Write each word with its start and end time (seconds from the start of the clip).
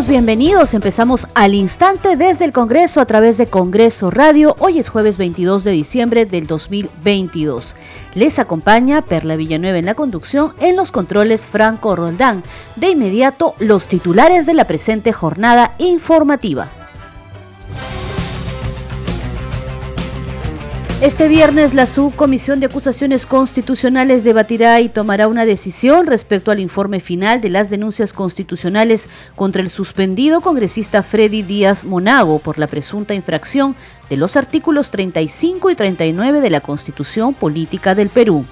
Bienvenidos. 0.00 0.72
Empezamos 0.72 1.26
al 1.34 1.54
instante 1.54 2.16
desde 2.16 2.46
el 2.46 2.52
Congreso 2.52 3.00
a 3.00 3.04
través 3.04 3.36
de 3.36 3.46
Congreso 3.46 4.10
Radio. 4.10 4.56
Hoy 4.58 4.78
es 4.78 4.88
jueves 4.88 5.18
22 5.18 5.64
de 5.64 5.70
diciembre 5.70 6.24
del 6.24 6.46
2022. 6.46 7.76
Les 8.14 8.38
acompaña 8.38 9.02
Perla 9.02 9.36
Villanueva 9.36 9.78
en 9.78 9.84
la 9.84 9.94
conducción, 9.94 10.54
en 10.60 10.76
los 10.76 10.92
controles 10.92 11.46
Franco 11.46 11.94
Roldán. 11.94 12.42
De 12.74 12.88
inmediato, 12.88 13.54
los 13.58 13.86
titulares 13.86 14.46
de 14.46 14.54
la 14.54 14.64
presente 14.64 15.12
jornada 15.12 15.74
informativa. 15.78 16.68
Este 21.02 21.26
viernes 21.26 21.74
la 21.74 21.86
Subcomisión 21.86 22.60
de 22.60 22.66
Acusaciones 22.66 23.26
Constitucionales 23.26 24.22
debatirá 24.22 24.80
y 24.80 24.88
tomará 24.88 25.26
una 25.26 25.44
decisión 25.44 26.06
respecto 26.06 26.52
al 26.52 26.60
informe 26.60 27.00
final 27.00 27.40
de 27.40 27.50
las 27.50 27.70
denuncias 27.70 28.12
constitucionales 28.12 29.08
contra 29.34 29.62
el 29.62 29.68
suspendido 29.68 30.40
congresista 30.40 31.02
Freddy 31.02 31.42
Díaz 31.42 31.84
Monago 31.84 32.38
por 32.38 32.56
la 32.56 32.68
presunta 32.68 33.14
infracción 33.14 33.74
de 34.10 34.16
los 34.16 34.36
artículos 34.36 34.92
35 34.92 35.70
y 35.70 35.74
39 35.74 36.40
de 36.40 36.50
la 36.50 36.60
Constitución 36.60 37.34
Política 37.34 37.96
del 37.96 38.08
Perú. 38.08 38.44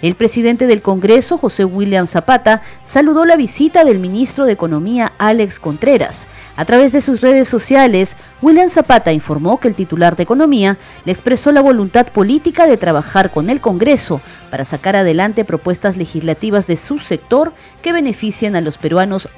El 0.00 0.14
presidente 0.14 0.68
del 0.68 0.80
Congreso, 0.80 1.38
José 1.38 1.64
William 1.64 2.06
Zapata, 2.06 2.62
saludó 2.84 3.24
la 3.24 3.34
visita 3.34 3.84
del 3.84 3.98
ministro 3.98 4.46
de 4.46 4.52
Economía, 4.52 5.12
Alex 5.18 5.58
Contreras. 5.58 6.28
A 6.56 6.64
través 6.64 6.92
de 6.92 7.00
sus 7.00 7.20
redes 7.20 7.48
sociales, 7.48 8.14
William 8.40 8.70
Zapata 8.70 9.12
informó 9.12 9.58
que 9.58 9.66
el 9.66 9.74
titular 9.74 10.14
de 10.14 10.22
Economía 10.22 10.76
le 11.04 11.10
expresó 11.10 11.50
la 11.50 11.62
voluntad 11.62 12.06
política 12.06 12.68
de 12.68 12.76
trabajar 12.76 13.32
con 13.32 13.50
el 13.50 13.60
Congreso 13.60 14.20
para 14.52 14.64
sacar 14.64 14.94
adelante 14.94 15.44
propuestas 15.44 15.96
legislativas 15.96 16.68
de 16.68 16.76
su 16.76 17.00
sector 17.00 17.52
que 17.82 17.92
beneficien 17.92 18.54
a 18.54 18.60
los 18.60 18.78
peruanos 18.78 19.28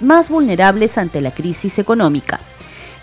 más 0.00 0.30
vulnerables 0.30 0.96
ante 0.96 1.20
la 1.20 1.32
crisis 1.32 1.80
económica. 1.80 2.38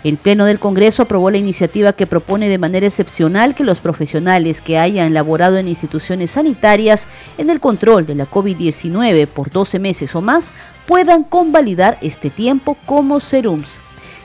El 0.04 0.16
Pleno 0.16 0.46
del 0.46 0.58
Congreso 0.58 1.04
aprobó 1.04 1.30
la 1.30 1.38
iniciativa 1.38 1.92
que 1.92 2.08
propone 2.08 2.48
de 2.48 2.58
manera 2.58 2.86
excepcional 2.86 3.54
que 3.54 3.62
los 3.62 3.78
profesionales 3.78 4.60
que 4.60 4.76
hayan 4.76 5.14
laborado 5.14 5.58
en 5.58 5.68
instituciones 5.68 6.32
sanitarias 6.32 7.06
en 7.38 7.50
el 7.50 7.60
control 7.60 8.04
de 8.04 8.16
la 8.16 8.28
COVID-19 8.28 9.28
por 9.28 9.50
12 9.50 9.78
meses 9.78 10.16
o 10.16 10.20
más 10.20 10.50
puedan 10.88 11.22
convalidar 11.22 11.98
este 12.00 12.30
tiempo 12.30 12.76
como 12.84 13.20
serums. 13.20 13.68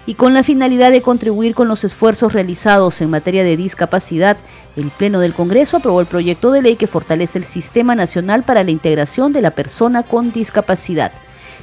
Y 0.08 0.16
con 0.16 0.34
la 0.34 0.42
finalidad 0.42 0.90
de 0.92 1.04
contribuir 1.04 1.54
con 1.54 1.68
los 1.68 1.84
esfuerzos 1.84 2.34
realizados 2.34 3.00
en 3.02 3.12
materia 3.12 3.44
de 3.44 3.58
discapacidad, 3.58 4.38
el 4.76 4.90
Pleno 4.90 5.20
del 5.20 5.34
Congreso 5.34 5.78
aprobó 5.78 6.02
el 6.02 6.08
proyecto 6.08 6.52
de 6.52 6.64
ley 6.64 6.76
que 6.76 6.88
fortalece 6.88 7.38
el 7.38 7.44
Sistema 7.44 7.94
Nacional 7.94 8.42
para 8.42 8.64
la 8.64 8.72
Integración 8.72 9.32
de 9.32 9.42
la 9.42 9.52
Persona 9.52 10.02
con 10.02 10.32
Discapacidad. 10.32 11.12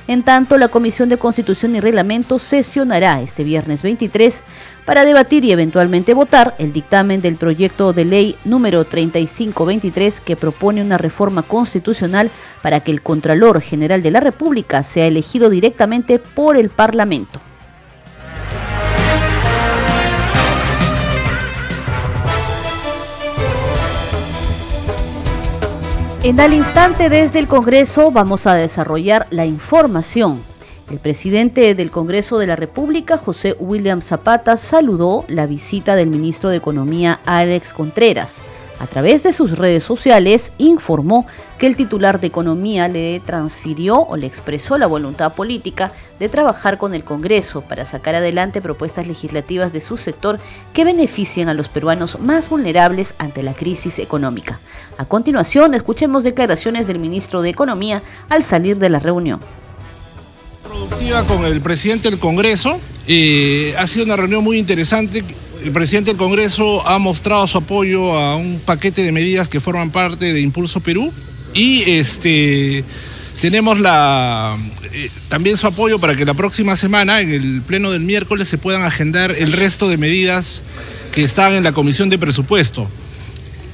En 0.06 0.22
tanto, 0.22 0.58
la 0.58 0.68
Comisión 0.68 1.08
de 1.08 1.16
Constitución 1.16 1.74
y 1.74 1.80
Reglamento 1.80 2.38
sesionará 2.38 3.22
este 3.22 3.42
viernes 3.42 3.80
23 3.80 4.42
para 4.84 5.06
debatir 5.06 5.44
y 5.46 5.52
eventualmente 5.52 6.12
votar 6.12 6.54
el 6.58 6.74
dictamen 6.74 7.22
del 7.22 7.36
proyecto 7.36 7.94
de 7.94 8.04
ley 8.04 8.36
número 8.44 8.84
3523 8.84 10.20
que 10.20 10.36
propone 10.36 10.82
una 10.82 10.98
reforma 10.98 11.42
constitucional 11.42 12.30
para 12.60 12.80
que 12.80 12.90
el 12.90 13.00
Contralor 13.00 13.62
General 13.62 14.02
de 14.02 14.10
la 14.10 14.20
República 14.20 14.82
sea 14.82 15.06
elegido 15.06 15.48
directamente 15.48 16.18
por 16.18 16.58
el 16.58 16.68
Parlamento. 16.68 17.40
En 26.24 26.40
el 26.40 26.54
instante 26.54 27.10
desde 27.10 27.38
el 27.38 27.46
Congreso 27.46 28.10
vamos 28.10 28.46
a 28.46 28.54
desarrollar 28.54 29.26
la 29.28 29.44
información. 29.44 30.40
El 30.90 30.98
presidente 30.98 31.74
del 31.74 31.90
Congreso 31.90 32.38
de 32.38 32.46
la 32.46 32.56
República, 32.56 33.18
José 33.18 33.54
William 33.60 34.00
Zapata, 34.00 34.56
saludó 34.56 35.26
la 35.28 35.44
visita 35.44 35.94
del 35.96 36.08
ministro 36.08 36.48
de 36.48 36.56
Economía, 36.56 37.20
Alex 37.26 37.74
Contreras. 37.74 38.42
A 38.80 38.86
través 38.86 39.22
de 39.22 39.32
sus 39.32 39.56
redes 39.56 39.84
sociales 39.84 40.52
informó 40.58 41.26
que 41.58 41.66
el 41.66 41.76
titular 41.76 42.20
de 42.20 42.26
Economía 42.26 42.88
le 42.88 43.20
transfirió 43.20 44.00
o 44.00 44.16
le 44.16 44.26
expresó 44.26 44.78
la 44.78 44.86
voluntad 44.86 45.34
política 45.34 45.92
de 46.18 46.28
trabajar 46.28 46.76
con 46.78 46.94
el 46.94 47.04
Congreso 47.04 47.62
para 47.62 47.84
sacar 47.84 48.14
adelante 48.16 48.60
propuestas 48.60 49.06
legislativas 49.06 49.72
de 49.72 49.80
su 49.80 49.96
sector 49.96 50.38
que 50.72 50.84
beneficien 50.84 51.48
a 51.48 51.54
los 51.54 51.68
peruanos 51.68 52.18
más 52.20 52.48
vulnerables 52.48 53.14
ante 53.18 53.42
la 53.42 53.54
crisis 53.54 53.98
económica. 53.98 54.58
A 54.98 55.04
continuación, 55.04 55.74
escuchemos 55.74 56.24
declaraciones 56.24 56.86
del 56.86 56.98
ministro 56.98 57.42
de 57.42 57.50
Economía 57.50 58.02
al 58.28 58.42
salir 58.42 58.78
de 58.78 58.90
la 58.90 58.98
reunión 58.98 59.40
productiva 60.74 61.22
con 61.24 61.44
el 61.44 61.60
presidente 61.60 62.10
del 62.10 62.18
Congreso. 62.18 62.80
Eh, 63.06 63.74
ha 63.78 63.86
sido 63.86 64.04
una 64.04 64.16
reunión 64.16 64.42
muy 64.42 64.58
interesante 64.58 65.22
el 65.64 65.72
presidente 65.72 66.10
del 66.10 66.18
Congreso 66.18 66.86
ha 66.86 66.98
mostrado 66.98 67.46
su 67.46 67.56
apoyo 67.56 68.12
a 68.18 68.36
un 68.36 68.60
paquete 68.60 69.02
de 69.02 69.12
medidas 69.12 69.48
que 69.48 69.60
forman 69.60 69.90
parte 69.90 70.34
de 70.34 70.40
Impulso 70.42 70.80
Perú 70.80 71.10
y 71.54 71.82
este 71.90 72.84
tenemos 73.40 73.80
la, 73.80 74.58
eh, 74.92 75.10
también 75.28 75.56
su 75.56 75.66
apoyo 75.66 75.98
para 75.98 76.14
que 76.16 76.26
la 76.26 76.34
próxima 76.34 76.76
semana, 76.76 77.22
en 77.22 77.30
el 77.30 77.62
pleno 77.62 77.90
del 77.90 78.02
miércoles, 78.02 78.46
se 78.46 78.58
puedan 78.58 78.82
agendar 78.82 79.30
el 79.32 79.52
resto 79.52 79.88
de 79.88 79.96
medidas 79.96 80.62
que 81.12 81.24
están 81.24 81.54
en 81.54 81.64
la 81.64 81.72
Comisión 81.72 82.10
de 82.10 82.18
Presupuesto. 82.18 82.86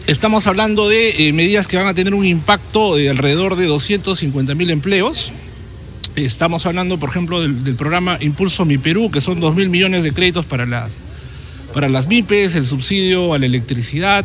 Estamos 0.07 0.47
hablando 0.47 0.89
de 0.89 1.29
eh, 1.29 1.33
medidas 1.33 1.67
que 1.67 1.77
van 1.77 1.89
a 1.89 1.95
tener 1.95 2.15
un 2.15 2.25
impacto 2.25 2.95
de 2.95 3.11
alrededor 3.11 3.57
de 3.57 3.67
250 3.67 4.55
mil 4.55 4.71
empleos. 4.71 5.33
Estamos 6.15 6.67
hablando, 6.67 6.99
por 6.99 7.11
ejemplo, 7.11 7.41
del, 7.41 7.65
del 7.65 7.75
programa 7.75 8.17
Impulso 8.21 8.65
Mi 8.65 8.79
Perú, 8.79 9.11
que 9.11 9.21
son 9.21 9.41
2 9.41 9.57
mil 9.57 9.69
millones 9.69 10.05
de 10.05 10.13
créditos 10.13 10.47
para 10.47 10.67
las 10.67 11.03
para 11.73 11.89
las 11.89 12.07
MIPES, 12.07 12.57
el 12.57 12.65
subsidio 12.65 13.35
a 13.35 13.39
la 13.39 13.47
electricidad, 13.47 14.25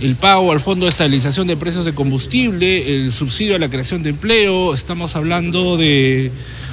el 0.00 0.16
pago 0.16 0.52
al 0.52 0.60
Fondo 0.60 0.86
de 0.86 0.90
Estabilización 0.90 1.46
de 1.46 1.56
Precios 1.56 1.84
de 1.84 1.94
Combustible, 1.94 2.96
el 2.96 3.12
subsidio 3.12 3.56
a 3.56 3.58
la 3.58 3.68
creación 3.68 4.02
de 4.02 4.10
empleo, 4.10 4.74
estamos 4.74 5.16
hablando 5.16 5.76
de 5.76 6.30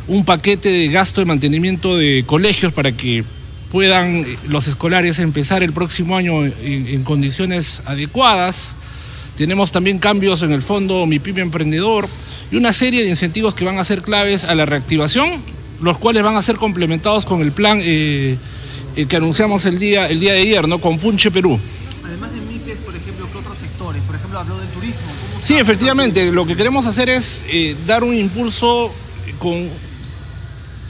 un 0.07 0.25
paquete 0.25 0.69
de 0.69 0.87
gasto 0.89 1.21
de 1.21 1.25
mantenimiento 1.25 1.97
de 1.97 2.23
colegios 2.25 2.73
para 2.73 2.91
que 2.91 3.23
puedan 3.71 4.17
eh, 4.17 4.37
los 4.49 4.67
escolares 4.67 5.19
empezar 5.19 5.63
el 5.63 5.71
próximo 5.71 6.17
año 6.17 6.45
en, 6.45 7.03
condiciones 7.03 7.83
adecuadas. 7.85 8.75
Tenemos 9.37 9.71
también 9.71 9.97
cambios 9.97 10.41
en 10.41 10.51
el 10.51 10.61
fondo 10.61 11.05
Mi 11.05 11.19
Pyme 11.19 11.41
Emprendedor 11.41 12.07
y 12.51 12.57
una 12.57 12.73
serie 12.73 13.03
de 13.03 13.09
incentivos 13.09 13.55
que 13.55 13.63
van 13.63 13.79
a 13.79 13.85
ser 13.85 14.01
claves 14.01 14.43
a 14.43 14.55
la 14.55 14.65
reactivación, 14.65 15.41
los 15.81 15.97
cuales 15.97 16.21
van 16.21 16.35
a 16.35 16.41
ser 16.41 16.57
complementados 16.57 17.25
con 17.25 17.41
el 17.41 17.53
plan 17.53 17.79
eh, 17.81 18.37
eh, 18.95 19.05
que 19.05 19.15
anunciamos 19.15 19.65
el 19.65 19.79
día, 19.79 20.07
el 20.07 20.19
día 20.19 20.33
de 20.33 20.39
ayer, 20.39 20.67
¿no? 20.67 20.79
Con 20.79 20.97
Punche 20.97 21.31
Perú. 21.31 21.59
Además 22.03 22.33
de 22.33 22.41
MIPES, 22.41 22.77
por 22.79 22.95
ejemplo, 22.95 23.27
¿qué 23.31 23.37
otros 23.37 23.57
sectores? 23.57 24.01
Por 24.03 24.15
ejemplo, 24.15 24.39
habló 24.39 24.57
del 24.57 24.69
turismo. 24.69 25.11
Sí, 25.41 25.55
efectivamente, 25.55 26.31
lo 26.31 26.45
que 26.45 26.55
queremos 26.55 26.85
hacer 26.85 27.09
es 27.09 27.43
eh, 27.49 27.75
dar 27.87 28.03
un 28.03 28.13
impulso 28.13 28.91
con 29.39 29.67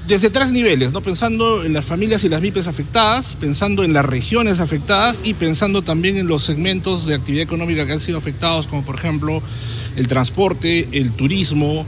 desde 0.07 0.29
tres 0.29 0.51
niveles, 0.51 0.91
¿no? 0.91 1.01
Pensando 1.01 1.63
en 1.63 1.73
las 1.73 1.85
familias 1.85 2.23
y 2.23 2.29
las 2.29 2.41
MIPES 2.41 2.67
afectadas, 2.67 3.35
pensando 3.39 3.83
en 3.83 3.93
las 3.93 4.03
regiones 4.03 4.59
afectadas 4.59 5.19
y 5.23 5.35
pensando 5.35 5.83
también 5.83 6.17
en 6.17 6.27
los 6.27 6.43
segmentos 6.43 7.05
de 7.05 7.15
actividad 7.15 7.43
económica 7.43 7.85
que 7.85 7.93
han 7.93 7.99
sido 7.99 8.17
afectados, 8.17 8.67
como 8.67 8.83
por 8.83 8.95
ejemplo 8.95 9.41
el 9.95 10.07
transporte, 10.07 10.87
el 10.91 11.11
turismo, 11.11 11.85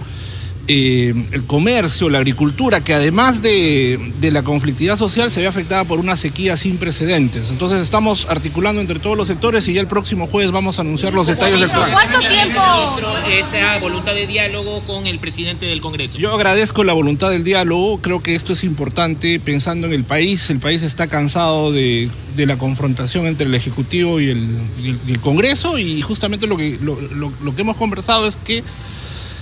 eh, 0.66 1.14
el 1.34 1.44
comercio, 1.46 2.10
la 2.10 2.20
agricultura, 2.20 2.82
que 2.82 2.94
además 2.94 3.42
de, 3.42 4.00
la 4.22 4.44
conflictividad 4.44 4.98
social 4.98 5.30
se 5.30 5.42
ve 5.42 5.48
afectada 5.48 5.84
por 5.84 6.00
una 6.00 6.16
sequía 6.16 6.56
sin 6.56 6.78
precedentes. 6.78 7.50
Entonces 7.50 7.82
estamos 7.82 8.28
articulando 8.30 8.80
entre 8.80 9.00
todos 9.00 9.18
los 9.18 9.28
sectores 9.28 9.68
y 9.68 9.74
ya 9.74 9.82
el 9.82 9.88
próximo 9.88 10.26
jueves 10.26 10.52
vamos 10.52 10.78
a 10.78 10.82
anunciar 10.82 11.14
los 11.14 11.28
detalles 11.28 11.60
del 11.60 11.70
plan. 11.70 11.92
¿Cuánto 11.92 12.20
tiempo? 12.20 12.62
Esta 13.30 13.78
voluntad 13.80 14.16
de 14.16 14.26
diálogo 14.26 14.82
con 14.86 15.06
el 15.06 15.20
presidente 15.20 15.66
del 15.66 15.82
Congreso. 15.82 16.18
Yo 16.18 16.34
agradezco 16.34 16.86
la 16.86 16.94
voluntad 16.94 17.30
del 17.30 17.44
diálogo, 17.44 18.00
creo 18.00 18.24
que 18.24 18.34
esto 18.34 18.54
es 18.54 18.64
importante 18.64 19.42
pensando 19.42 19.88
en 19.88 19.94
el 19.94 20.06
país. 20.06 20.50
El 20.50 20.60
país 20.60 20.82
está 20.82 21.08
cansado 21.08 21.74
de, 21.74 22.10
la 22.38 22.58
confrontación 22.58 23.28
entre 23.28 23.48
el 23.48 23.56
Ejecutivo 23.56 24.22
y 24.22 24.30
el, 24.30 25.20
Congreso 25.20 25.78
y 25.78 26.02
justamente 26.02 26.48
lo 26.48 26.56
que, 26.56 26.80
lo 26.82 27.56
que 27.56 27.62
hemos 27.62 27.76
conversado 27.76 28.26
es 28.26 28.38
que 28.38 28.64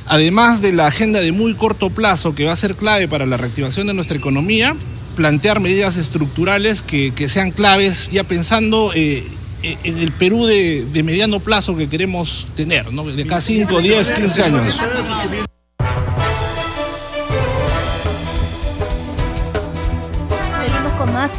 además 0.08 0.62
de 0.62 0.74
la 0.74 0.88
agenda 0.88 1.22
de 1.22 1.32
muy 1.32 1.54
corto 1.54 1.90
plazo 1.90 2.36
que 2.36 2.46
va 2.46 2.54
a 2.54 2.56
ser 2.56 2.76
clave 2.76 3.08
para 3.08 3.26
la 3.26 3.38
reactivación 3.38 3.88
de 3.88 3.94
nuestra 3.94 4.18
economía, 4.18 4.76
plantear 5.16 5.60
medidas 5.60 5.98
estructurales 5.98 6.82
que, 6.82 7.14
sean 7.28 7.52
claves 7.52 8.10
ya 8.10 8.24
pensando 8.24 8.92
eh, 8.96 9.24
eh, 9.64 9.78
en 9.84 9.98
el 10.00 10.12
Perú 10.12 10.46
de, 10.46 10.86
de, 10.92 11.04
mediano 11.04 11.40
plazo 11.40 11.76
que 11.76 11.88
queremos 11.88 12.48
tener, 12.56 12.92
¿no? 12.92 13.04
de 13.04 13.24
acá 13.24 13.42
5, 13.42 13.82
10, 13.82 14.12
15 14.12 14.44
años. 14.44 14.82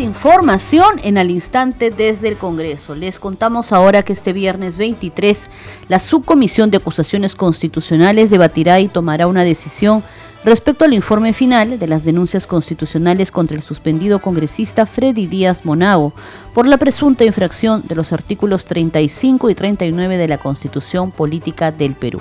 Información 0.02 0.98
en 1.04 1.16
al 1.16 1.30
instante 1.30 1.90
desde 1.90 2.28
el 2.28 2.36
Congreso. 2.36 2.94
Les 2.94 3.20
contamos 3.20 3.72
ahora 3.72 4.02
que 4.02 4.12
este 4.12 4.32
viernes 4.32 4.76
23 4.76 5.48
la 5.88 6.00
Subcomisión 6.00 6.70
de 6.70 6.78
Acusaciones 6.78 7.36
Constitucionales 7.36 8.28
debatirá 8.28 8.80
y 8.80 8.88
tomará 8.88 9.28
una 9.28 9.44
decisión 9.44 10.02
respecto 10.44 10.84
al 10.84 10.92
informe 10.92 11.32
final 11.32 11.78
de 11.78 11.86
las 11.86 12.04
denuncias 12.04 12.48
constitucionales 12.48 13.30
contra 13.30 13.56
el 13.56 13.62
suspendido 13.62 14.18
congresista 14.18 14.86
Freddy 14.86 15.26
Díaz 15.26 15.64
Monago 15.64 16.12
por 16.52 16.66
la 16.66 16.78
presunta 16.78 17.24
infracción 17.24 17.84
de 17.86 17.94
los 17.94 18.12
artículos 18.12 18.64
35 18.64 19.50
y 19.50 19.54
39 19.54 20.16
de 20.16 20.28
la 20.28 20.38
Constitución 20.38 21.12
Política 21.12 21.70
del 21.70 21.94
Perú. 21.94 22.20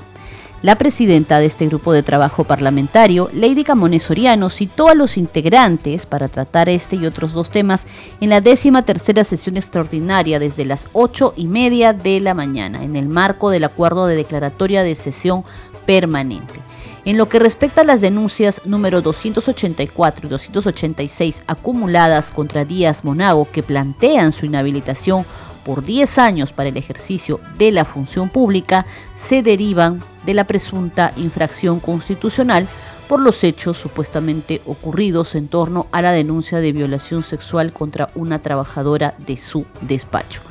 La 0.61 0.75
presidenta 0.75 1.39
de 1.39 1.47
este 1.47 1.65
grupo 1.65 1.91
de 1.91 2.03
trabajo 2.03 2.43
parlamentario, 2.43 3.29
Lady 3.33 3.63
Camones 3.63 4.03
Soriano, 4.03 4.51
citó 4.51 4.89
a 4.89 4.93
los 4.93 5.17
integrantes 5.17 6.05
para 6.05 6.27
tratar 6.27 6.69
este 6.69 6.97
y 6.97 7.07
otros 7.07 7.33
dos 7.33 7.49
temas 7.49 7.87
en 8.19 8.29
la 8.29 8.41
décima 8.41 8.83
tercera 8.83 9.23
sesión 9.23 9.57
extraordinaria 9.57 10.37
desde 10.37 10.63
las 10.65 10.87
ocho 10.93 11.33
y 11.35 11.47
media 11.47 11.93
de 11.93 12.19
la 12.19 12.35
mañana, 12.35 12.83
en 12.83 12.95
el 12.95 13.09
marco 13.09 13.49
del 13.49 13.63
acuerdo 13.63 14.05
de 14.05 14.15
declaratoria 14.15 14.83
de 14.83 14.93
sesión 14.93 15.43
permanente. 15.87 16.59
En 17.05 17.17
lo 17.17 17.27
que 17.27 17.39
respecta 17.39 17.81
a 17.81 17.83
las 17.83 17.99
denuncias 17.99 18.61
número 18.63 19.01
284 19.01 20.27
y 20.27 20.29
286 20.29 21.41
acumuladas 21.47 22.29
contra 22.29 22.65
Díaz 22.65 23.03
Monago 23.03 23.49
que 23.51 23.63
plantean 23.63 24.31
su 24.31 24.45
inhabilitación 24.45 25.25
por 25.65 25.83
10 25.83 26.17
años 26.17 26.51
para 26.51 26.69
el 26.69 26.77
ejercicio 26.77 27.39
de 27.57 27.71
la 27.71 27.85
función 27.85 28.29
pública, 28.29 28.85
se 29.17 29.43
derivan 29.43 30.03
de 30.25 30.33
la 30.33 30.45
presunta 30.45 31.13
infracción 31.17 31.79
constitucional 31.79 32.67
por 33.07 33.19
los 33.19 33.43
hechos 33.43 33.77
supuestamente 33.77 34.61
ocurridos 34.65 35.35
en 35.35 35.49
torno 35.49 35.87
a 35.91 36.01
la 36.01 36.13
denuncia 36.13 36.59
de 36.59 36.71
violación 36.71 37.23
sexual 37.23 37.73
contra 37.73 38.09
una 38.15 38.39
trabajadora 38.39 39.15
de 39.27 39.35
su 39.35 39.65
despacho. 39.81 40.41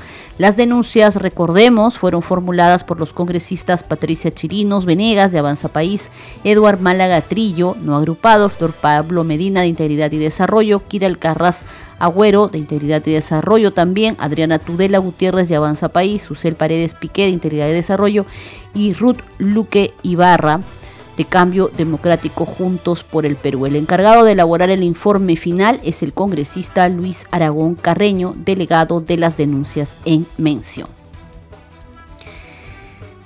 Las 0.40 0.56
denuncias, 0.56 1.16
recordemos, 1.16 1.98
fueron 1.98 2.22
formuladas 2.22 2.82
por 2.82 2.98
los 2.98 3.12
congresistas 3.12 3.82
Patricia 3.82 4.32
Chirinos 4.32 4.86
Venegas 4.86 5.32
de 5.32 5.38
Avanza 5.38 5.68
País, 5.68 6.08
Eduard 6.44 6.80
Málaga 6.80 7.20
Trillo, 7.20 7.76
no 7.78 7.94
agrupado, 7.94 8.48
Dr. 8.48 8.72
Pablo 8.72 9.22
Medina 9.22 9.60
de 9.60 9.66
Integridad 9.66 10.10
y 10.12 10.18
Desarrollo, 10.18 10.80
Kira 10.86 11.08
Alcarraz 11.08 11.62
Agüero 12.00 12.48
de 12.48 12.58
Integridad 12.58 13.06
y 13.06 13.12
Desarrollo 13.12 13.72
también, 13.72 14.16
Adriana 14.18 14.58
Tudela 14.58 14.98
Gutiérrez 14.98 15.48
de 15.48 15.54
Avanza 15.54 15.90
País, 15.90 16.22
Susel 16.22 16.56
Paredes 16.56 16.94
Piqué 16.94 17.22
de 17.22 17.28
Integridad 17.28 17.68
y 17.68 17.72
Desarrollo 17.72 18.26
y 18.74 18.94
Ruth 18.94 19.18
Luque 19.38 19.92
Ibarra 20.02 20.60
de 21.16 21.24
Cambio 21.26 21.70
Democrático 21.76 22.46
Juntos 22.46 23.04
por 23.04 23.26
el 23.26 23.36
Perú. 23.36 23.66
El 23.66 23.76
encargado 23.76 24.24
de 24.24 24.32
elaborar 24.32 24.70
el 24.70 24.82
informe 24.82 25.36
final 25.36 25.78
es 25.84 26.02
el 26.02 26.14
congresista 26.14 26.88
Luis 26.88 27.26
Aragón 27.30 27.74
Carreño, 27.74 28.34
delegado 28.36 29.02
de 29.02 29.18
las 29.18 29.36
denuncias 29.36 29.96
en 30.06 30.26
mención. 30.38 30.88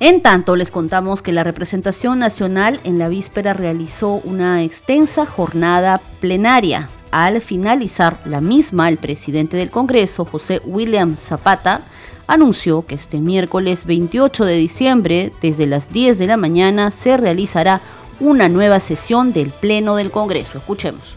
En 0.00 0.22
tanto, 0.22 0.56
les 0.56 0.72
contamos 0.72 1.22
que 1.22 1.32
la 1.32 1.44
representación 1.44 2.18
nacional 2.18 2.80
en 2.82 2.98
la 2.98 3.08
víspera 3.08 3.52
realizó 3.52 4.16
una 4.24 4.64
extensa 4.64 5.24
jornada 5.24 6.00
plenaria. 6.20 6.88
Al 7.14 7.40
finalizar 7.40 8.18
la 8.24 8.40
misma, 8.40 8.88
el 8.88 8.96
presidente 8.96 9.56
del 9.56 9.70
Congreso, 9.70 10.24
José 10.24 10.60
William 10.66 11.14
Zapata, 11.14 11.82
anunció 12.26 12.84
que 12.84 12.96
este 12.96 13.20
miércoles 13.20 13.86
28 13.86 14.44
de 14.44 14.56
diciembre, 14.56 15.30
desde 15.40 15.68
las 15.68 15.92
10 15.92 16.18
de 16.18 16.26
la 16.26 16.36
mañana, 16.36 16.90
se 16.90 17.16
realizará 17.16 17.80
una 18.18 18.48
nueva 18.48 18.80
sesión 18.80 19.32
del 19.32 19.50
Pleno 19.50 19.94
del 19.94 20.10
Congreso. 20.10 20.58
Escuchemos. 20.58 21.14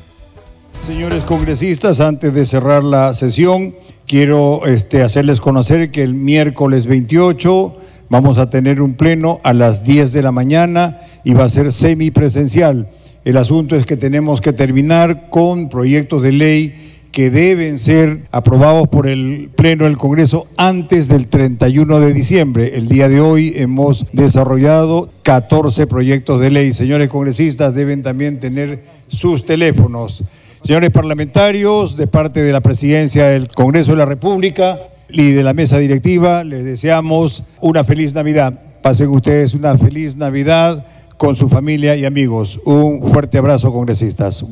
Señores 0.86 1.24
congresistas, 1.24 2.00
antes 2.00 2.32
de 2.32 2.46
cerrar 2.46 2.84
la 2.84 3.16
sesión, 3.16 3.74
quiero 4.06 4.68
este, 4.68 5.02
hacerles 5.02 5.42
conocer 5.42 5.90
que 5.90 6.04
el 6.04 6.14
miércoles 6.14 6.86
28 6.86 7.76
vamos 8.08 8.38
a 8.38 8.52
tener 8.52 8.84
un 8.84 8.94
pleno 8.94 9.40
a 9.44 9.52
las 9.56 9.84
10 9.84 10.14
de 10.14 10.22
la 10.22 10.32
mañana 10.32 11.00
y 11.24 11.34
va 11.34 11.46
a 11.46 11.50
ser 11.50 11.72
semipresencial. 11.72 12.88
El 13.28 13.36
asunto 13.36 13.76
es 13.76 13.84
que 13.84 13.98
tenemos 13.98 14.40
que 14.40 14.54
terminar 14.54 15.30
con 15.30 15.68
proyectos 15.68 16.24
de 16.24 16.32
ley 16.32 16.74
que 17.12 17.30
deben 17.30 17.78
ser 17.78 18.22
aprobados 18.32 18.88
por 18.88 19.06
el 19.06 19.50
Pleno 19.54 19.84
del 19.84 19.98
Congreso 19.98 20.48
antes 20.56 21.10
del 21.10 21.28
31 21.28 22.00
de 22.00 22.14
diciembre. 22.14 22.78
El 22.78 22.88
día 22.88 23.10
de 23.10 23.20
hoy 23.20 23.52
hemos 23.58 24.06
desarrollado 24.14 25.10
14 25.24 25.88
proyectos 25.88 26.40
de 26.40 26.52
ley. 26.52 26.74
Señores 26.74 27.10
congresistas, 27.10 27.76
deben 27.76 28.02
también 28.02 28.40
tener 28.40 28.82
sus 29.10 29.44
teléfonos. 29.44 30.24
Señores 30.64 30.92
parlamentarios, 30.92 31.98
de 31.98 32.08
parte 32.08 32.42
de 32.42 32.54
la 32.54 32.62
Presidencia 32.62 33.28
del 33.28 33.50
Congreso 33.50 33.92
de 33.92 33.98
la 33.98 34.06
República 34.06 34.80
y 35.10 35.34
de 35.34 35.44
la 35.44 35.54
mesa 35.54 35.80
directiva, 35.80 36.46
les 36.46 36.64
deseamos 36.64 37.44
una 37.60 37.84
feliz 37.84 38.14
Navidad. 38.14 38.58
Pasen 38.82 39.10
ustedes 39.10 39.54
una 39.54 39.78
feliz 39.78 40.16
Navidad 40.16 40.86
con 41.18 41.36
su 41.36 41.50
familia 41.50 41.96
y 41.96 42.06
amigos. 42.06 42.60
Un 42.66 43.08
fuerte 43.12 43.38
abrazo, 43.38 43.74
congresistas. 43.74 44.46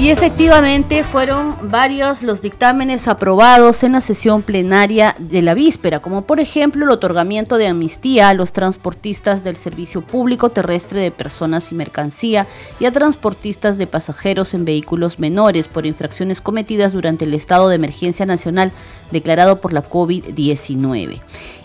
Y 0.00 0.08
efectivamente 0.08 1.04
fueron 1.04 1.56
varios 1.70 2.22
los 2.22 2.40
dictámenes 2.40 3.06
aprobados 3.06 3.82
en 3.82 3.92
la 3.92 4.00
sesión 4.00 4.40
plenaria 4.40 5.14
de 5.18 5.42
la 5.42 5.52
víspera, 5.52 6.00
como 6.00 6.22
por 6.22 6.40
ejemplo 6.40 6.86
el 6.86 6.90
otorgamiento 6.90 7.58
de 7.58 7.66
amnistía 7.66 8.30
a 8.30 8.34
los 8.34 8.54
transportistas 8.54 9.44
del 9.44 9.56
Servicio 9.56 10.00
Público 10.00 10.48
Terrestre 10.48 11.02
de 11.02 11.10
Personas 11.10 11.70
y 11.70 11.74
Mercancía 11.74 12.46
y 12.80 12.86
a 12.86 12.92
transportistas 12.92 13.76
de 13.76 13.86
pasajeros 13.86 14.54
en 14.54 14.64
vehículos 14.64 15.18
menores 15.18 15.66
por 15.68 15.84
infracciones 15.84 16.40
cometidas 16.40 16.94
durante 16.94 17.26
el 17.26 17.34
estado 17.34 17.68
de 17.68 17.74
emergencia 17.74 18.24
nacional 18.24 18.72
declarado 19.10 19.60
por 19.60 19.74
la 19.74 19.86
COVID-19. 19.86 21.20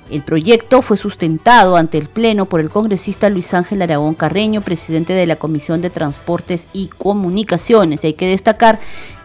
El 0.09 0.21
proyecto 0.21 0.83
fue 0.83 0.97
sustentado 0.97 1.75
ante 1.75 1.97
el 1.97 2.07
Pleno 2.07 2.45
por 2.45 2.59
el 2.59 2.69
congresista 2.69 3.29
Luis 3.29 3.55
Ángel 3.55 3.81
Aragón 3.81 4.13
Carreño, 4.13 4.61
presidente 4.61 5.13
de 5.13 5.25
la 5.25 5.35
Comisión 5.35 5.81
de 5.81 5.89
Transportes 5.89 6.67
y 6.73 6.87
Comunicaciones. 6.87 8.03
hay 8.03 8.13
que 8.13 8.27
destacar 8.27 8.79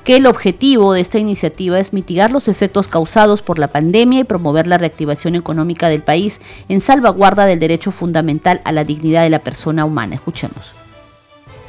que 0.04 0.16
el 0.16 0.26
objetivo 0.26 0.94
de 0.94 1.02
esta 1.02 1.18
iniciativa 1.18 1.78
es 1.78 1.92
mitigar 1.92 2.30
los 2.30 2.48
efectos 2.48 2.88
causados 2.88 3.42
por 3.42 3.58
la 3.58 3.68
pandemia 3.68 4.20
y 4.20 4.24
promover 4.24 4.66
la 4.66 4.78
reactivación 4.78 5.34
económica 5.34 5.90
del 5.90 6.02
país 6.02 6.40
en 6.70 6.80
salvaguarda 6.80 7.44
del 7.44 7.58
derecho 7.58 7.92
fundamental 7.92 8.62
a 8.64 8.72
la 8.72 8.84
dignidad 8.84 9.22
de 9.22 9.30
la 9.30 9.40
persona 9.40 9.84
humana. 9.84 10.14
Escuchemos. 10.14 10.72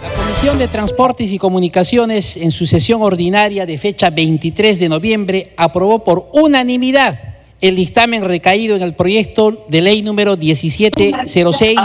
La 0.02 0.14
Comisión 0.14 0.58
de 0.58 0.70
Transportes 0.70 1.34
y 1.34 1.38
Comunicaciones 1.38 2.38
en 2.38 2.52
su 2.52 2.66
sesión 2.66 3.02
ordinaria 3.02 3.66
de 3.66 3.78
fecha 3.78 4.10
23 4.10 4.80
de 4.80 4.88
noviembre 4.88 5.54
aprobó 5.58 6.06
por 6.06 6.30
unanimidad 6.32 7.31
el 7.62 7.76
dictamen 7.76 8.24
recaído 8.24 8.76
en 8.76 8.82
el 8.82 8.96
proyecto 8.96 9.64
de 9.70 9.82
ley 9.82 10.02
número 10.02 10.36
1706, 10.36 11.80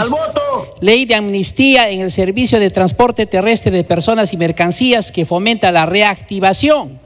ley 0.81 1.05
de 1.05 1.15
amnistía 1.15 1.89
en 1.89 2.01
el 2.01 2.11
servicio 2.11 2.59
de 2.59 2.71
transporte 2.71 3.27
terrestre 3.27 3.71
de 3.71 3.83
personas 3.83 4.33
y 4.33 4.37
mercancías 4.37 5.11
que 5.11 5.25
fomenta 5.25 5.71
la 5.71 5.85
reactivación 5.85 6.99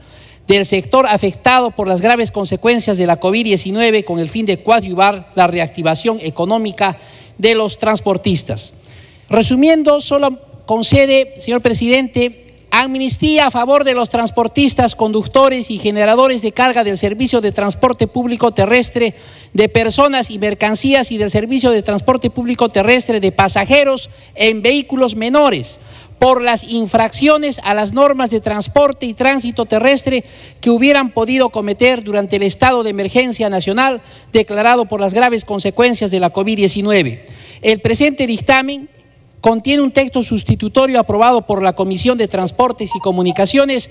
del 0.48 0.66
sector 0.66 1.06
afectado 1.06 1.70
por 1.70 1.86
las 1.86 2.00
graves 2.00 2.32
consecuencias 2.32 2.98
de 2.98 3.06
la 3.06 3.20
COVID-19 3.20 4.04
con 4.04 4.18
el 4.18 4.28
fin 4.28 4.46
de 4.46 4.62
coadyuvar 4.62 5.30
la 5.34 5.46
reactivación 5.46 6.18
económica 6.20 6.98
de 7.38 7.54
los 7.54 7.78
transportistas. 7.78 8.72
Resumiendo, 9.28 10.00
solo 10.00 10.38
concede, 10.66 11.34
señor 11.38 11.60
presidente, 11.60 12.41
amnistía 12.72 13.46
a 13.46 13.50
favor 13.50 13.84
de 13.84 13.92
los 13.92 14.08
transportistas, 14.08 14.96
conductores 14.96 15.70
y 15.70 15.78
generadores 15.78 16.40
de 16.40 16.52
carga 16.52 16.84
del 16.84 16.96
servicio 16.96 17.42
de 17.42 17.52
transporte 17.52 18.06
público 18.06 18.52
terrestre 18.52 19.14
de 19.52 19.68
personas 19.68 20.30
y 20.30 20.38
mercancías 20.38 21.12
y 21.12 21.18
del 21.18 21.30
servicio 21.30 21.70
de 21.70 21.82
transporte 21.82 22.30
público 22.30 22.70
terrestre 22.70 23.20
de 23.20 23.30
pasajeros 23.30 24.08
en 24.34 24.62
vehículos 24.62 25.16
menores 25.16 25.80
por 26.18 26.40
las 26.40 26.64
infracciones 26.64 27.60
a 27.62 27.74
las 27.74 27.92
normas 27.92 28.30
de 28.30 28.40
transporte 28.40 29.04
y 29.04 29.12
tránsito 29.12 29.66
terrestre 29.66 30.24
que 30.62 30.70
hubieran 30.70 31.10
podido 31.10 31.50
cometer 31.50 32.02
durante 32.02 32.36
el 32.36 32.42
estado 32.42 32.84
de 32.84 32.90
emergencia 32.90 33.50
nacional 33.50 34.00
declarado 34.32 34.86
por 34.86 35.00
las 35.00 35.12
graves 35.12 35.44
consecuencias 35.44 36.10
de 36.10 36.20
la 36.20 36.32
COVID-19. 36.32 37.20
El 37.60 37.80
presente 37.80 38.26
dictamen 38.26 38.88
contiene 39.42 39.82
un 39.82 39.90
texto 39.90 40.22
sustitutorio 40.22 41.00
aprobado 41.00 41.44
por 41.44 41.62
la 41.62 41.74
Comisión 41.74 42.16
de 42.16 42.28
Transportes 42.28 42.92
y 42.94 43.00
Comunicaciones 43.00 43.90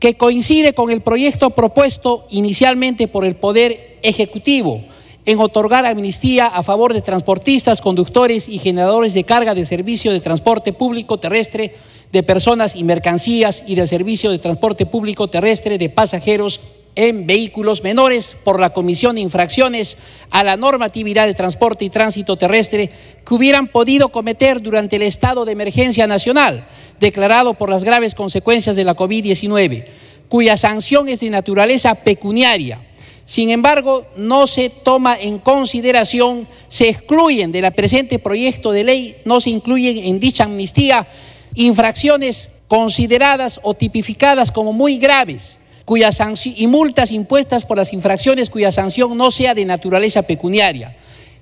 que 0.00 0.16
coincide 0.16 0.72
con 0.72 0.90
el 0.90 1.02
proyecto 1.02 1.50
propuesto 1.50 2.26
inicialmente 2.30 3.06
por 3.06 3.24
el 3.24 3.36
Poder 3.36 3.98
Ejecutivo 4.02 4.82
en 5.26 5.38
otorgar 5.40 5.84
amnistía 5.84 6.46
a 6.46 6.62
favor 6.62 6.94
de 6.94 7.02
transportistas, 7.02 7.80
conductores 7.80 8.48
y 8.48 8.58
generadores 8.58 9.12
de 9.12 9.24
carga 9.24 9.54
de 9.54 9.64
servicio 9.64 10.12
de 10.12 10.20
transporte 10.20 10.72
público 10.72 11.18
terrestre 11.18 11.74
de 12.12 12.22
personas 12.22 12.74
y 12.74 12.84
mercancías 12.84 13.64
y 13.66 13.74
del 13.74 13.88
servicio 13.88 14.30
de 14.30 14.38
transporte 14.38 14.86
público 14.86 15.28
terrestre 15.28 15.76
de 15.76 15.90
pasajeros 15.90 16.60
en 16.96 17.26
vehículos 17.26 17.82
menores 17.82 18.36
por 18.42 18.58
la 18.58 18.72
comisión 18.72 19.14
de 19.14 19.20
infracciones 19.20 19.98
a 20.30 20.42
la 20.42 20.56
normatividad 20.56 21.26
de 21.26 21.34
transporte 21.34 21.84
y 21.84 21.90
tránsito 21.90 22.36
terrestre 22.36 22.90
que 23.24 23.34
hubieran 23.34 23.68
podido 23.68 24.08
cometer 24.08 24.60
durante 24.60 24.96
el 24.96 25.02
estado 25.02 25.44
de 25.44 25.52
emergencia 25.52 26.06
nacional 26.06 26.66
declarado 26.98 27.54
por 27.54 27.68
las 27.70 27.84
graves 27.84 28.14
consecuencias 28.14 28.74
de 28.74 28.84
la 28.84 28.96
COVID-19, 28.96 29.84
cuya 30.28 30.56
sanción 30.56 31.08
es 31.08 31.20
de 31.20 31.30
naturaleza 31.30 31.94
pecuniaria. 31.94 32.80
Sin 33.26 33.50
embargo, 33.50 34.06
no 34.16 34.46
se 34.46 34.70
toma 34.70 35.16
en 35.18 35.38
consideración, 35.38 36.48
se 36.68 36.88
excluyen 36.88 37.52
de 37.52 37.60
la 37.60 37.72
presente 37.72 38.18
proyecto 38.18 38.72
de 38.72 38.84
ley, 38.84 39.16
no 39.24 39.40
se 39.40 39.50
incluyen 39.50 39.98
en 39.98 40.20
dicha 40.20 40.44
amnistía 40.44 41.06
infracciones 41.54 42.50
consideradas 42.68 43.60
o 43.62 43.74
tipificadas 43.74 44.52
como 44.52 44.72
muy 44.72 44.98
graves 44.98 45.60
cuya 45.86 46.10
y 46.56 46.66
multas 46.66 47.12
impuestas 47.12 47.64
por 47.64 47.78
las 47.78 47.92
infracciones 47.94 48.50
cuya 48.50 48.72
sanción 48.72 49.16
no 49.16 49.30
sea 49.30 49.54
de 49.54 49.64
naturaleza 49.64 50.22
pecuniaria. 50.22 50.96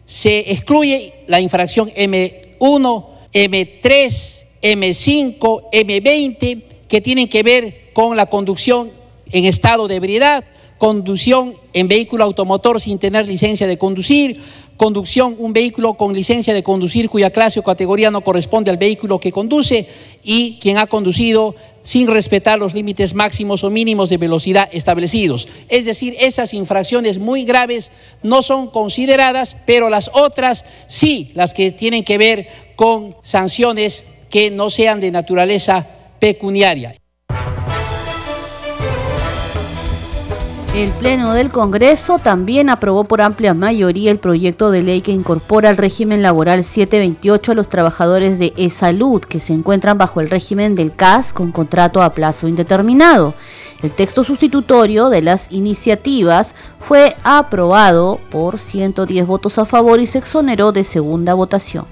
Se 0.04 0.52
excluye 0.52 1.14
la 1.26 1.40
infracción 1.40 1.88
M1, 1.88 3.06
M3, 3.32 4.44
M5, 4.62 5.70
M20, 5.72 6.62
que 6.86 7.00
tienen 7.00 7.26
que 7.26 7.42
ver 7.42 7.90
con 7.94 8.16
la 8.18 8.26
conducción 8.26 8.92
en 9.32 9.46
estado 9.46 9.88
de 9.88 9.96
ebriedad, 9.96 10.44
conducción 10.76 11.54
en 11.72 11.88
vehículo 11.88 12.24
automotor 12.24 12.82
sin 12.82 12.98
tener 12.98 13.26
licencia 13.26 13.66
de 13.66 13.78
conducir, 13.78 14.42
conducción, 14.76 15.36
un 15.38 15.54
vehículo 15.54 15.94
con 15.94 16.12
licencia 16.12 16.52
de 16.52 16.62
conducir 16.62 17.08
cuya 17.08 17.30
clase 17.30 17.60
o 17.60 17.62
categoría 17.62 18.10
no 18.10 18.22
corresponde 18.22 18.70
al 18.70 18.76
vehículo 18.76 19.20
que 19.20 19.32
conduce 19.32 19.88
y 20.22 20.58
quien 20.60 20.76
ha 20.76 20.86
conducido 20.86 21.54
sin 21.84 22.08
respetar 22.08 22.58
los 22.58 22.74
límites 22.74 23.14
máximos 23.14 23.62
o 23.62 23.70
mínimos 23.70 24.08
de 24.08 24.16
velocidad 24.16 24.68
establecidos. 24.72 25.46
Es 25.68 25.84
decir, 25.84 26.16
esas 26.18 26.54
infracciones 26.54 27.18
muy 27.18 27.44
graves 27.44 27.92
no 28.22 28.42
son 28.42 28.68
consideradas, 28.68 29.56
pero 29.66 29.90
las 29.90 30.10
otras 30.14 30.64
sí, 30.88 31.30
las 31.34 31.54
que 31.54 31.70
tienen 31.70 32.02
que 32.02 32.18
ver 32.18 32.48
con 32.74 33.14
sanciones 33.22 34.04
que 34.30 34.50
no 34.50 34.70
sean 34.70 35.00
de 35.00 35.12
naturaleza 35.12 35.86
pecuniaria. 36.18 36.96
El 40.74 40.90
Pleno 40.90 41.34
del 41.34 41.50
Congreso 41.50 42.18
también 42.18 42.68
aprobó 42.68 43.04
por 43.04 43.22
amplia 43.22 43.54
mayoría 43.54 44.10
el 44.10 44.18
proyecto 44.18 44.72
de 44.72 44.82
ley 44.82 45.02
que 45.02 45.12
incorpora 45.12 45.70
al 45.70 45.76
régimen 45.76 46.20
laboral 46.20 46.64
728 46.64 47.52
a 47.52 47.54
los 47.54 47.68
trabajadores 47.68 48.40
de 48.40 48.52
e-salud 48.56 49.22
que 49.22 49.38
se 49.38 49.52
encuentran 49.52 49.98
bajo 49.98 50.20
el 50.20 50.28
régimen 50.28 50.74
del 50.74 50.92
CAS 50.92 51.32
con 51.32 51.52
contrato 51.52 52.02
a 52.02 52.10
plazo 52.10 52.48
indeterminado. 52.48 53.34
El 53.84 53.92
texto 53.92 54.24
sustitutorio 54.24 55.10
de 55.10 55.22
las 55.22 55.46
iniciativas 55.52 56.56
fue 56.80 57.14
aprobado 57.22 58.18
por 58.32 58.58
110 58.58 59.28
votos 59.28 59.58
a 59.58 59.66
favor 59.66 60.00
y 60.00 60.08
se 60.08 60.18
exoneró 60.18 60.72
de 60.72 60.82
segunda 60.82 61.34
votación. 61.34 61.86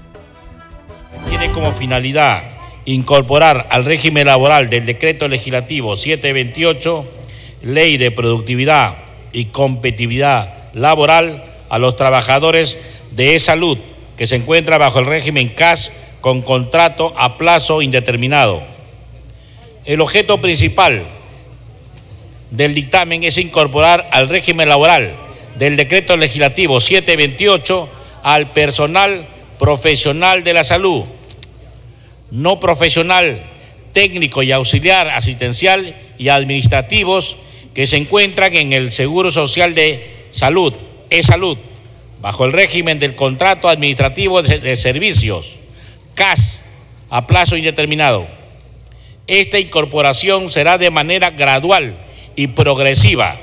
Tiene 1.29 1.49
como 1.53 1.71
finalidad 1.71 2.43
incorporar 2.83 3.65
al 3.69 3.85
régimen 3.85 4.27
laboral 4.27 4.69
del 4.69 4.85
decreto 4.85 5.29
legislativo 5.29 5.95
728 5.95 7.22
ley 7.63 7.97
de 7.97 8.11
productividad 8.11 8.95
y 9.31 9.45
competitividad 9.45 10.53
laboral 10.73 11.43
a 11.69 11.79
los 11.79 11.95
trabajadores 11.95 12.79
de 13.11 13.39
salud 13.39 13.77
que 14.17 14.27
se 14.27 14.35
encuentra 14.35 14.77
bajo 14.77 14.99
el 14.99 15.05
régimen 15.05 15.49
CAS 15.49 15.91
con 16.21 16.41
contrato 16.41 17.13
a 17.17 17.37
plazo 17.37 17.81
indeterminado. 17.81 18.61
El 19.85 20.01
objeto 20.01 20.39
principal 20.39 21.03
del 22.51 22.75
dictamen 22.75 23.23
es 23.23 23.37
incorporar 23.37 24.07
al 24.11 24.29
régimen 24.29 24.69
laboral 24.69 25.11
del 25.57 25.75
decreto 25.75 26.15
legislativo 26.15 26.79
728 26.79 27.89
al 28.23 28.51
personal 28.51 29.25
profesional 29.57 30.43
de 30.43 30.53
la 30.53 30.63
salud, 30.63 31.03
no 32.31 32.59
profesional, 32.59 33.41
técnico 33.91 34.43
y 34.43 34.51
auxiliar 34.51 35.09
asistencial 35.09 35.95
y 36.17 36.29
administrativos 36.29 37.37
que 37.73 37.85
se 37.87 37.97
encuentran 37.97 38.53
en 38.55 38.73
el 38.73 38.91
Seguro 38.91 39.31
Social 39.31 39.73
de 39.73 40.25
Salud, 40.31 40.75
e-Salud, 41.09 41.57
bajo 42.21 42.45
el 42.45 42.53
régimen 42.53 42.99
del 42.99 43.15
contrato 43.15 43.67
administrativo 43.67 44.41
de 44.41 44.75
servicios, 44.75 45.59
CAS, 46.15 46.63
a 47.09 47.27
plazo 47.27 47.57
indeterminado. 47.57 48.27
Esta 49.27 49.59
incorporación 49.59 50.51
será 50.51 50.77
de 50.77 50.89
manera 50.89 51.31
gradual 51.31 51.97
y 52.35 52.47
progresiva, 52.47 53.37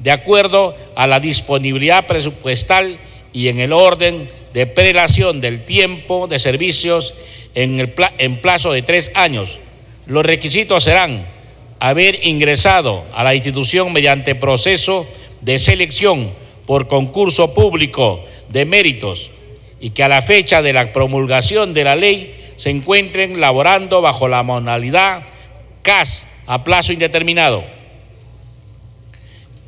de 0.00 0.10
acuerdo 0.10 0.76
a 0.94 1.06
la 1.06 1.20
disponibilidad 1.20 2.06
presupuestal 2.06 2.98
y 3.32 3.48
en 3.48 3.60
el 3.60 3.72
orden 3.72 4.28
de 4.54 4.66
prelación 4.66 5.40
del 5.40 5.64
tiempo 5.64 6.26
de 6.26 6.38
servicios 6.38 7.14
en, 7.54 7.80
el 7.80 7.94
en 8.18 8.40
plazo 8.40 8.72
de 8.72 8.82
tres 8.82 9.10
años. 9.14 9.60
Los 10.06 10.24
requisitos 10.24 10.84
serán 10.84 11.26
haber 11.80 12.26
ingresado 12.26 13.04
a 13.14 13.24
la 13.24 13.34
institución 13.34 13.92
mediante 13.92 14.34
proceso 14.34 15.06
de 15.40 15.58
selección 15.58 16.30
por 16.66 16.88
concurso 16.88 17.54
público 17.54 18.24
de 18.48 18.64
méritos 18.64 19.30
y 19.80 19.90
que 19.90 20.02
a 20.02 20.08
la 20.08 20.22
fecha 20.22 20.62
de 20.62 20.72
la 20.72 20.92
promulgación 20.92 21.74
de 21.74 21.84
la 21.84 21.96
ley 21.96 22.34
se 22.56 22.70
encuentren 22.70 23.40
laborando 23.40 24.00
bajo 24.00 24.28
la 24.28 24.42
modalidad 24.42 25.24
CAS 25.82 26.26
a 26.46 26.64
plazo 26.64 26.92
indeterminado. 26.92 27.62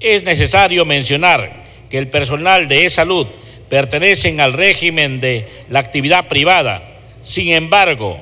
Es 0.00 0.22
necesario 0.22 0.84
mencionar 0.84 1.64
que 1.90 1.98
el 1.98 2.08
personal 2.08 2.68
de 2.68 2.86
e-salud 2.86 3.26
pertenecen 3.68 4.40
al 4.40 4.54
régimen 4.54 5.20
de 5.20 5.46
la 5.68 5.80
actividad 5.80 6.28
privada. 6.28 6.82
Sin 7.22 7.48
embargo, 7.48 8.18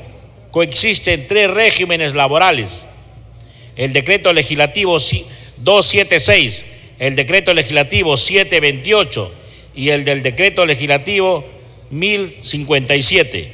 coexisten 0.51 1.27
tres 1.29 1.51
regímenes 1.51 2.15
laborales 2.15 2.86
el 3.77 3.93
decreto 3.93 4.33
legislativo 4.33 4.99
276, 4.99 6.67
el 6.99 7.15
decreto 7.15 7.53
legislativo 7.53 8.17
728 8.17 9.33
y 9.75 9.91
el 9.91 10.05
del 10.05 10.23
decreto 10.23 10.65
legislativo 10.65 11.45
1057. 11.91 13.53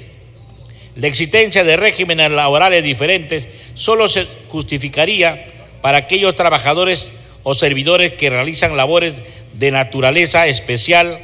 La 0.96 1.06
existencia 1.08 1.64
de 1.64 1.76
regímenes 1.76 2.30
laborales 2.30 2.84
diferentes 2.84 3.48
solo 3.74 4.08
se 4.08 4.26
justificaría 4.48 5.46
para 5.80 5.98
aquellos 5.98 6.34
trabajadores 6.34 7.10
o 7.42 7.54
servidores 7.54 8.12
que 8.12 8.30
realizan 8.30 8.76
labores 8.76 9.14
de 9.54 9.70
naturaleza 9.70 10.46
especial 10.46 11.18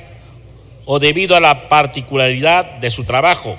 o 0.84 0.98
debido 0.98 1.36
a 1.36 1.40
la 1.40 1.68
particularidad 1.68 2.64
de 2.64 2.90
su 2.90 3.04
trabajo 3.04 3.56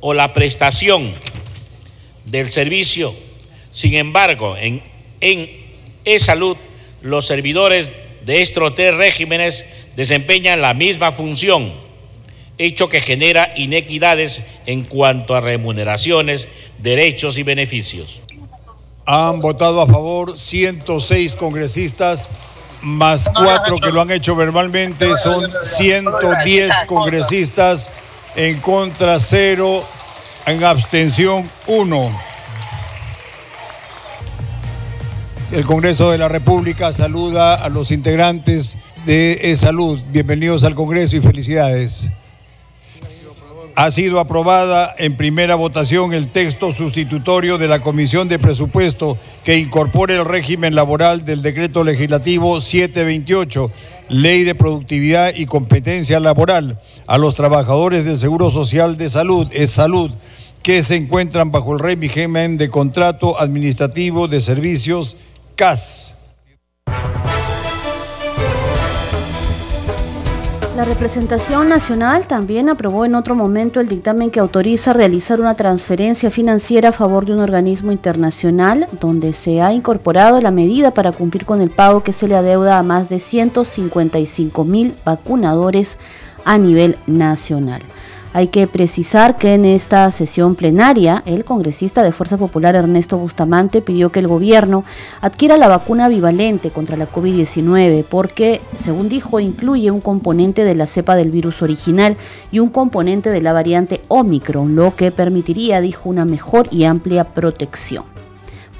o 0.00 0.14
la 0.14 0.32
prestación 0.32 1.12
del 2.24 2.52
servicio 2.52 3.25
sin 3.76 3.92
embargo, 3.92 4.56
en, 4.56 4.82
en 5.20 5.50
e-salud, 6.06 6.56
los 7.02 7.26
servidores 7.26 7.90
de 8.24 8.40
estos 8.40 8.74
tres 8.74 8.94
regímenes 8.94 9.66
desempeñan 9.96 10.62
la 10.62 10.72
misma 10.72 11.12
función, 11.12 11.74
hecho 12.56 12.88
que 12.88 13.00
genera 13.00 13.52
inequidades 13.54 14.40
en 14.64 14.84
cuanto 14.84 15.34
a 15.34 15.42
remuneraciones, 15.42 16.48
derechos 16.78 17.36
y 17.36 17.42
beneficios. 17.42 18.22
Han 19.04 19.42
votado 19.42 19.82
a 19.82 19.86
favor 19.86 20.38
106 20.38 21.36
congresistas, 21.36 22.30
más 22.80 23.28
cuatro 23.28 23.76
que 23.76 23.90
lo 23.90 24.00
han 24.00 24.10
hecho 24.10 24.34
verbalmente, 24.34 25.06
son 25.18 25.50
110 25.62 26.72
congresistas, 26.86 27.92
en 28.36 28.58
contra 28.58 29.20
cero, 29.20 29.84
en 30.46 30.64
abstención 30.64 31.50
uno. 31.66 32.10
El 35.52 35.64
Congreso 35.64 36.10
de 36.10 36.18
la 36.18 36.28
República 36.28 36.92
saluda 36.92 37.54
a 37.54 37.68
los 37.68 37.92
integrantes 37.92 38.76
de 39.06 39.54
Salud. 39.56 40.00
Bienvenidos 40.10 40.64
al 40.64 40.74
Congreso 40.74 41.16
y 41.16 41.20
felicidades. 41.20 42.08
Ha 43.76 43.90
sido 43.92 44.18
aprobada 44.18 44.92
en 44.98 45.16
primera 45.16 45.54
votación 45.54 46.14
el 46.14 46.32
texto 46.32 46.72
sustitutorio 46.72 47.58
de 47.58 47.68
la 47.68 47.78
Comisión 47.78 48.26
de 48.26 48.40
Presupuesto 48.40 49.18
que 49.44 49.56
incorpore 49.56 50.16
el 50.16 50.24
régimen 50.24 50.74
laboral 50.74 51.24
del 51.24 51.42
decreto 51.42 51.84
legislativo 51.84 52.60
728, 52.60 53.70
Ley 54.08 54.42
de 54.42 54.56
Productividad 54.56 55.32
y 55.32 55.46
Competencia 55.46 56.18
Laboral, 56.18 56.80
a 57.06 57.18
los 57.18 57.36
trabajadores 57.36 58.04
del 58.04 58.18
Seguro 58.18 58.50
Social 58.50 58.96
de 58.96 59.10
Salud, 59.10 59.46
es 59.52 59.70
Salud, 59.70 60.10
que 60.62 60.82
se 60.82 60.96
encuentran 60.96 61.52
bajo 61.52 61.74
el 61.74 61.78
régimen 61.78 62.58
de 62.58 62.68
contrato 62.68 63.38
administrativo 63.38 64.26
de 64.26 64.40
servicios 64.40 65.16
La 70.76 70.84
representación 70.84 71.70
nacional 71.70 72.26
también 72.26 72.68
aprobó 72.68 73.06
en 73.06 73.14
otro 73.14 73.34
momento 73.34 73.80
el 73.80 73.88
dictamen 73.88 74.30
que 74.30 74.38
autoriza 74.38 74.92
realizar 74.92 75.40
una 75.40 75.54
transferencia 75.54 76.30
financiera 76.30 76.90
a 76.90 76.92
favor 76.92 77.24
de 77.24 77.32
un 77.32 77.40
organismo 77.40 77.90
internacional 77.90 78.86
donde 79.00 79.32
se 79.32 79.62
ha 79.62 79.72
incorporado 79.72 80.42
la 80.42 80.50
medida 80.50 80.90
para 80.90 81.12
cumplir 81.12 81.46
con 81.46 81.62
el 81.62 81.70
pago 81.70 82.02
que 82.02 82.12
se 82.12 82.28
le 82.28 82.36
adeuda 82.36 82.76
a 82.76 82.82
más 82.82 83.08
de 83.08 83.18
155 83.18 84.62
mil 84.64 84.94
vacunadores 85.06 85.96
a 86.44 86.58
nivel 86.58 86.98
nacional. 87.06 87.80
Hay 88.36 88.48
que 88.48 88.66
precisar 88.66 89.38
que 89.38 89.54
en 89.54 89.64
esta 89.64 90.10
sesión 90.10 90.56
plenaria, 90.56 91.22
el 91.24 91.46
congresista 91.46 92.02
de 92.02 92.12
Fuerza 92.12 92.36
Popular 92.36 92.74
Ernesto 92.74 93.16
Bustamante 93.16 93.80
pidió 93.80 94.12
que 94.12 94.20
el 94.20 94.28
gobierno 94.28 94.84
adquiera 95.22 95.56
la 95.56 95.68
vacuna 95.68 96.06
bivalente 96.08 96.68
contra 96.68 96.98
la 96.98 97.10
COVID-19 97.10 98.04
porque, 98.04 98.60
según 98.76 99.08
dijo, 99.08 99.40
incluye 99.40 99.90
un 99.90 100.02
componente 100.02 100.64
de 100.64 100.74
la 100.74 100.86
cepa 100.86 101.16
del 101.16 101.30
virus 101.30 101.62
original 101.62 102.18
y 102.52 102.58
un 102.58 102.68
componente 102.68 103.30
de 103.30 103.40
la 103.40 103.54
variante 103.54 104.02
Omicron, 104.08 104.74
lo 104.74 104.94
que 104.94 105.10
permitiría, 105.10 105.80
dijo, 105.80 106.10
una 106.10 106.26
mejor 106.26 106.68
y 106.70 106.84
amplia 106.84 107.24
protección. 107.24 108.04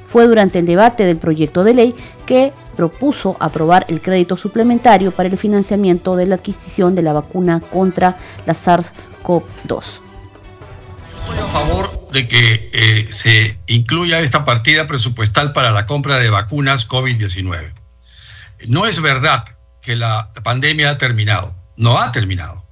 Fue 0.07 0.27
durante 0.27 0.59
el 0.59 0.67
debate 0.67 1.07
del 1.07 1.17
proyecto 1.17 1.65
de 1.65 1.73
ley 1.73 1.95
que 2.27 2.53
propuso 2.77 3.37
aprobar 3.41 3.87
el 3.89 4.01
crédito 4.01 4.37
suplementario 4.37 5.11
para 5.11 5.29
el 5.29 5.39
financiamiento 5.39 6.15
de 6.17 6.27
la 6.27 6.37
adquisición 6.37 6.95
de 6.95 7.03
la 7.03 7.13
vacuna 7.13 7.61
contra 7.61 8.19
la 8.47 8.55
SARS-CoV 8.55 9.45
Estoy 9.63 11.39
a 11.39 11.47
favor 11.47 12.09
de 12.13 12.29
que 12.29 12.71
eh, 12.73 13.09
se 13.11 13.59
incluya 13.67 14.21
esta 14.21 14.45
partida 14.45 14.87
presupuestal 14.87 15.53
para 15.53 15.73
la 15.73 15.87
compra 15.87 16.19
de 16.19 16.31
vacunas 16.31 16.89
COVID-19. 16.89 17.73
No 18.69 18.87
es 18.87 19.01
verdad 19.03 19.45
que 19.83 19.97
la 19.97 20.31
pandemia 20.45 20.91
ha 20.91 20.99
terminado. 20.99 21.55
No 21.77 21.99
ha 21.99 22.13
terminado. 22.13 22.65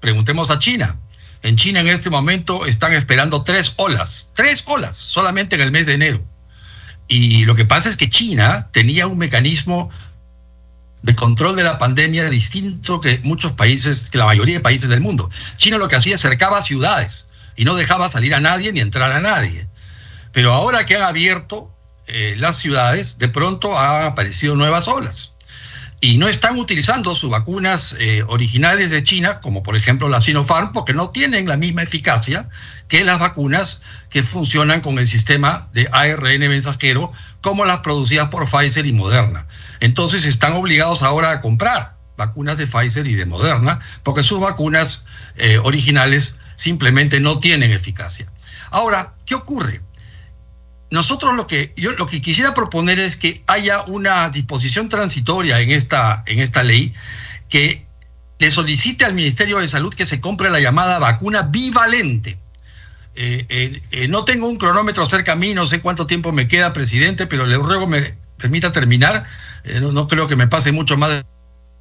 Preguntemos 0.00 0.50
a 0.50 0.58
China. 0.58 0.98
En 1.42 1.56
China 1.56 1.80
en 1.80 1.88
este 1.88 2.10
momento 2.10 2.66
están 2.66 2.92
esperando 2.92 3.42
tres 3.42 3.74
olas, 3.76 4.32
tres 4.34 4.62
olas 4.66 4.96
solamente 4.96 5.56
en 5.56 5.62
el 5.62 5.72
mes 5.72 5.86
de 5.86 5.94
enero. 5.94 6.31
Y 7.12 7.44
lo 7.44 7.54
que 7.54 7.66
pasa 7.66 7.90
es 7.90 7.98
que 7.98 8.08
China 8.08 8.68
tenía 8.72 9.06
un 9.06 9.18
mecanismo 9.18 9.90
de 11.02 11.14
control 11.14 11.56
de 11.56 11.62
la 11.62 11.76
pandemia 11.76 12.30
distinto 12.30 13.02
que 13.02 13.20
muchos 13.22 13.52
países, 13.52 14.08
que 14.08 14.16
la 14.16 14.24
mayoría 14.24 14.54
de 14.54 14.60
países 14.60 14.88
del 14.88 15.02
mundo. 15.02 15.28
China 15.58 15.76
lo 15.76 15.88
que 15.88 15.96
hacía 15.96 16.14
es 16.14 16.22
cercaba 16.22 16.62
ciudades 16.62 17.28
y 17.54 17.66
no 17.66 17.74
dejaba 17.74 18.08
salir 18.08 18.34
a 18.34 18.40
nadie 18.40 18.72
ni 18.72 18.80
entrar 18.80 19.12
a 19.12 19.20
nadie. 19.20 19.68
Pero 20.32 20.54
ahora 20.54 20.86
que 20.86 20.96
han 20.96 21.02
abierto 21.02 21.70
eh, 22.06 22.34
las 22.38 22.56
ciudades, 22.56 23.18
de 23.18 23.28
pronto 23.28 23.78
han 23.78 24.04
aparecido 24.04 24.56
nuevas 24.56 24.88
olas. 24.88 25.31
Y 26.04 26.18
no 26.18 26.26
están 26.26 26.58
utilizando 26.58 27.14
sus 27.14 27.30
vacunas 27.30 27.94
eh, 28.00 28.24
originales 28.26 28.90
de 28.90 29.04
China, 29.04 29.38
como 29.40 29.62
por 29.62 29.76
ejemplo 29.76 30.08
la 30.08 30.20
Sinopharm, 30.20 30.72
porque 30.72 30.94
no 30.94 31.10
tienen 31.10 31.46
la 31.46 31.56
misma 31.56 31.84
eficacia 31.84 32.48
que 32.88 33.04
las 33.04 33.20
vacunas 33.20 33.82
que 34.10 34.24
funcionan 34.24 34.80
con 34.80 34.98
el 34.98 35.06
sistema 35.06 35.68
de 35.72 35.88
ARN 35.92 36.40
mensajero, 36.40 37.12
como 37.40 37.64
las 37.64 37.78
producidas 37.78 38.30
por 38.30 38.50
Pfizer 38.50 38.84
y 38.84 38.92
Moderna. 38.92 39.46
Entonces 39.78 40.24
están 40.24 40.54
obligados 40.54 41.04
ahora 41.04 41.30
a 41.30 41.40
comprar 41.40 41.96
vacunas 42.16 42.58
de 42.58 42.66
Pfizer 42.66 43.06
y 43.06 43.14
de 43.14 43.24
Moderna, 43.24 43.78
porque 44.02 44.24
sus 44.24 44.40
vacunas 44.40 45.04
eh, 45.36 45.58
originales 45.58 46.40
simplemente 46.56 47.20
no 47.20 47.38
tienen 47.38 47.70
eficacia. 47.70 48.26
Ahora, 48.72 49.14
¿qué 49.24 49.36
ocurre? 49.36 49.82
Nosotros 50.92 51.34
lo 51.34 51.46
que 51.46 51.72
yo 51.74 51.92
lo 51.92 52.06
que 52.06 52.20
quisiera 52.20 52.52
proponer 52.52 52.98
es 52.98 53.16
que 53.16 53.42
haya 53.46 53.80
una 53.84 54.28
disposición 54.28 54.90
transitoria 54.90 55.58
en 55.60 55.70
esta, 55.70 56.22
en 56.26 56.38
esta 56.38 56.62
ley 56.62 56.92
que 57.48 57.86
le 58.38 58.50
solicite 58.50 59.06
al 59.06 59.14
Ministerio 59.14 59.58
de 59.60 59.68
Salud 59.68 59.94
que 59.94 60.04
se 60.04 60.20
compre 60.20 60.50
la 60.50 60.60
llamada 60.60 60.98
vacuna 60.98 61.42
bivalente. 61.44 62.38
Eh, 63.14 63.80
eh, 63.90 64.08
no 64.08 64.26
tengo 64.26 64.46
un 64.46 64.58
cronómetro 64.58 65.06
cerca 65.06 65.32
a 65.32 65.36
no 65.36 65.64
sé 65.64 65.80
cuánto 65.80 66.06
tiempo 66.06 66.30
me 66.30 66.46
queda, 66.46 66.74
presidente, 66.74 67.26
pero 67.26 67.46
le 67.46 67.56
ruego 67.56 67.86
me 67.86 68.14
permita 68.36 68.70
terminar. 68.70 69.24
Eh, 69.64 69.80
no, 69.80 70.06
creo 70.06 70.26
que 70.26 70.36
me 70.36 70.46
pase 70.46 70.72
mucho 70.72 70.98
más 70.98 71.24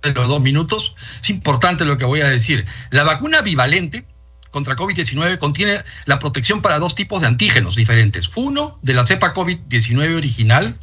de 0.04 0.14
los 0.14 0.30
dos 0.30 0.40
minutos. 0.40 0.96
Es 1.22 1.30
importante 1.30 1.84
lo 1.84 1.98
que 1.98 2.06
voy 2.06 2.22
a 2.22 2.30
decir. 2.30 2.66
La 2.92 3.04
vacuna 3.04 3.42
bivalente 3.42 4.06
contra 4.52 4.76
COVID-19 4.76 5.38
contiene 5.38 5.82
la 6.06 6.20
protección 6.20 6.62
para 6.62 6.78
dos 6.78 6.94
tipos 6.94 7.22
de 7.22 7.28
antígenos 7.28 7.76
diferentes. 7.76 8.30
Uno, 8.36 8.80
de 8.84 8.94
la 8.94 9.06
cepa 9.06 9.34
COVID-19 9.34 10.16
original, 10.16 10.78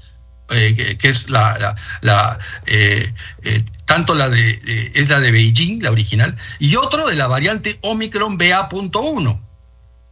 eh, 0.51 0.97
que, 0.99 1.09
es 1.09 1.29
la, 1.29 1.77
eh, 2.66 3.12
tanto 3.85 4.14
la 4.14 4.31
de 4.31 4.90
es 4.95 5.11
la 5.11 5.21
de 5.21 5.31
Beijing, 5.31 5.83
la 5.83 5.90
original, 5.90 6.37
y 6.59 6.77
otro 6.77 7.07
de 7.07 7.16
la 7.16 7.27
variante 7.27 7.79
Omicron 7.83 8.38
BA.1, 8.38 9.40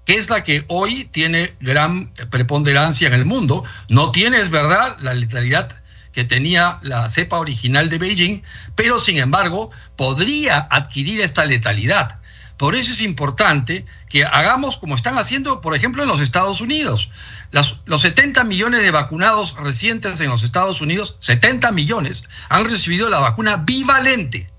que 0.04 0.14
es 0.14 0.28
la 0.28 0.44
que 0.44 0.64
hoy 0.68 1.09
tiene 1.11 1.54
gran 1.61 2.12
preponderancia 2.30 3.09
en 3.09 3.14
el 3.14 3.24
mundo. 3.24 3.64
No 3.88 4.12
tiene, 4.12 4.38
es 4.38 4.50
verdad, 4.50 4.98
la 5.00 5.14
letalidad 5.14 5.68
que 6.12 6.24
tenía 6.24 6.78
la 6.83 7.11
cepa 7.11 7.38
original 7.38 7.90
de 7.90 7.98
Beijing, 7.98 8.42
pero 8.74 8.98
sin 8.98 9.18
embargo 9.18 9.70
podría 9.96 10.66
adquirir 10.70 11.20
esta 11.20 11.44
letalidad. 11.44 12.20
Por 12.56 12.74
eso 12.74 12.92
es 12.92 13.00
importante 13.02 13.84
que 14.08 14.24
hagamos 14.24 14.78
como 14.78 14.94
están 14.94 15.18
haciendo, 15.18 15.60
por 15.60 15.74
ejemplo, 15.74 16.02
en 16.02 16.08
los 16.08 16.20
Estados 16.20 16.60
Unidos. 16.60 17.10
los 17.50 18.00
70 18.00 18.44
millones 18.44 18.82
de 18.82 18.90
vacunados 18.90 19.56
recientes 19.56 20.20
en 20.20 20.30
los 20.30 20.42
Estados 20.42 20.80
Unidos, 20.80 21.16
70 21.20 21.70
millones, 21.72 22.24
han 22.48 22.64
recibido 22.64 23.10
la 23.10 23.20
vacuna 23.20 23.58
bivalente, 23.58 24.50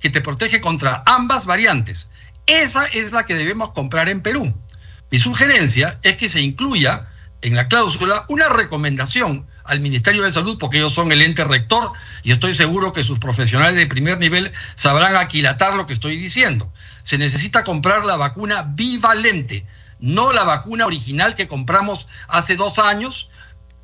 que 0.00 0.10
te 0.10 0.20
protege 0.20 0.60
contra 0.60 1.02
ambas 1.06 1.46
variantes. 1.46 2.08
Esa 2.46 2.84
es 2.86 3.12
la 3.12 3.24
que 3.24 3.34
debemos 3.34 3.72
comprar 3.72 4.08
en 4.08 4.20
Perú. 4.20 4.52
Mi 5.10 5.18
sugerencia 5.18 5.98
es 6.02 6.16
que 6.16 6.28
se 6.28 6.42
incluya 6.42 7.06
en 7.44 7.54
la 7.54 7.68
cláusula 7.68 8.24
una 8.28 8.48
recomendación 8.48 9.46
al 9.64 9.80
Ministerio 9.80 10.22
de 10.22 10.32
Salud, 10.32 10.56
porque 10.58 10.78
ellos 10.78 10.94
son 10.94 11.12
el 11.12 11.20
ente 11.20 11.44
rector 11.44 11.92
y 12.22 12.32
estoy 12.32 12.54
seguro 12.54 12.94
que 12.94 13.02
sus 13.02 13.18
profesionales 13.18 13.76
de 13.76 13.86
primer 13.86 14.18
nivel 14.18 14.50
sabrán 14.76 15.14
aquilatar 15.14 15.74
lo 15.74 15.86
que 15.86 15.92
estoy 15.92 16.16
diciendo. 16.16 16.72
Se 17.02 17.18
necesita 17.18 17.62
comprar 17.62 18.06
la 18.06 18.16
vacuna 18.16 18.62
bivalente, 18.62 19.66
no 20.00 20.32
la 20.32 20.44
vacuna 20.44 20.86
original 20.86 21.34
que 21.34 21.46
compramos 21.46 22.08
hace 22.28 22.56
dos 22.56 22.78
años 22.78 23.28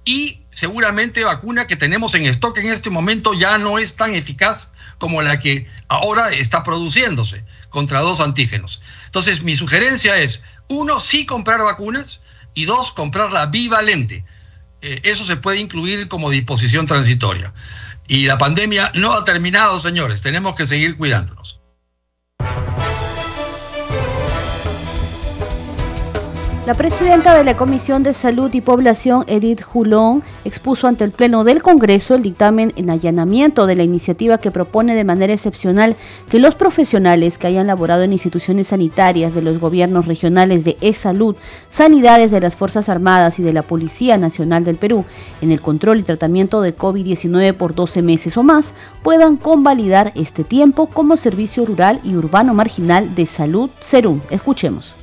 y 0.06 0.40
seguramente 0.50 1.22
vacuna 1.24 1.66
que 1.66 1.76
tenemos 1.76 2.14
en 2.14 2.24
stock 2.24 2.56
en 2.56 2.66
este 2.66 2.88
momento 2.88 3.34
ya 3.34 3.58
no 3.58 3.78
es 3.78 3.94
tan 3.94 4.14
eficaz 4.14 4.72
como 4.96 5.20
la 5.20 5.38
que 5.38 5.68
ahora 5.88 6.30
está 6.30 6.62
produciéndose 6.62 7.44
contra 7.68 8.00
dos 8.00 8.20
antígenos. 8.20 8.80
Entonces, 9.04 9.42
mi 9.42 9.54
sugerencia 9.54 10.16
es, 10.16 10.42
uno, 10.68 10.98
sí 10.98 11.26
comprar 11.26 11.62
vacunas 11.62 12.22
y 12.54 12.64
dos, 12.64 12.92
comprar 12.92 13.32
la 13.32 13.46
bivalente 13.46 14.24
eh, 14.82 15.00
eso 15.04 15.24
se 15.24 15.36
puede 15.36 15.60
incluir 15.60 16.08
como 16.08 16.30
disposición 16.30 16.86
transitoria. 16.86 17.52
Y 18.08 18.24
la 18.24 18.38
pandemia 18.38 18.90
no 18.94 19.12
ha 19.12 19.24
terminado, 19.24 19.78
señores, 19.78 20.22
tenemos 20.22 20.54
que 20.54 20.66
seguir 20.66 20.96
cuidándonos. 20.96 21.60
La 26.70 26.76
presidenta 26.76 27.34
de 27.34 27.42
la 27.42 27.56
Comisión 27.56 28.04
de 28.04 28.12
Salud 28.12 28.54
y 28.54 28.60
Población, 28.60 29.24
Edith 29.26 29.60
Julón, 29.60 30.22
expuso 30.44 30.86
ante 30.86 31.02
el 31.02 31.10
Pleno 31.10 31.42
del 31.42 31.64
Congreso 31.64 32.14
el 32.14 32.22
dictamen 32.22 32.72
en 32.76 32.90
allanamiento 32.90 33.66
de 33.66 33.74
la 33.74 33.82
iniciativa 33.82 34.38
que 34.38 34.52
propone 34.52 34.94
de 34.94 35.02
manera 35.02 35.32
excepcional 35.32 35.96
que 36.28 36.38
los 36.38 36.54
profesionales 36.54 37.38
que 37.38 37.48
hayan 37.48 37.66
laborado 37.66 38.04
en 38.04 38.12
instituciones 38.12 38.68
sanitarias 38.68 39.34
de 39.34 39.42
los 39.42 39.58
gobiernos 39.58 40.06
regionales 40.06 40.62
de 40.62 40.76
e-salud, 40.80 41.34
sanidades 41.70 42.30
de 42.30 42.40
las 42.40 42.54
Fuerzas 42.54 42.88
Armadas 42.88 43.40
y 43.40 43.42
de 43.42 43.52
la 43.52 43.62
Policía 43.62 44.16
Nacional 44.16 44.62
del 44.62 44.76
Perú 44.76 45.04
en 45.40 45.50
el 45.50 45.60
control 45.60 45.98
y 45.98 46.02
tratamiento 46.04 46.60
de 46.60 46.78
COVID-19 46.78 47.52
por 47.54 47.74
12 47.74 48.00
meses 48.00 48.36
o 48.36 48.44
más 48.44 48.74
puedan 49.02 49.38
convalidar 49.38 50.12
este 50.14 50.44
tiempo 50.44 50.86
como 50.86 51.16
servicio 51.16 51.66
rural 51.66 51.98
y 52.04 52.14
urbano 52.14 52.54
marginal 52.54 53.12
de 53.16 53.26
salud 53.26 53.70
SERUM. 53.82 54.20
Escuchemos 54.30 54.99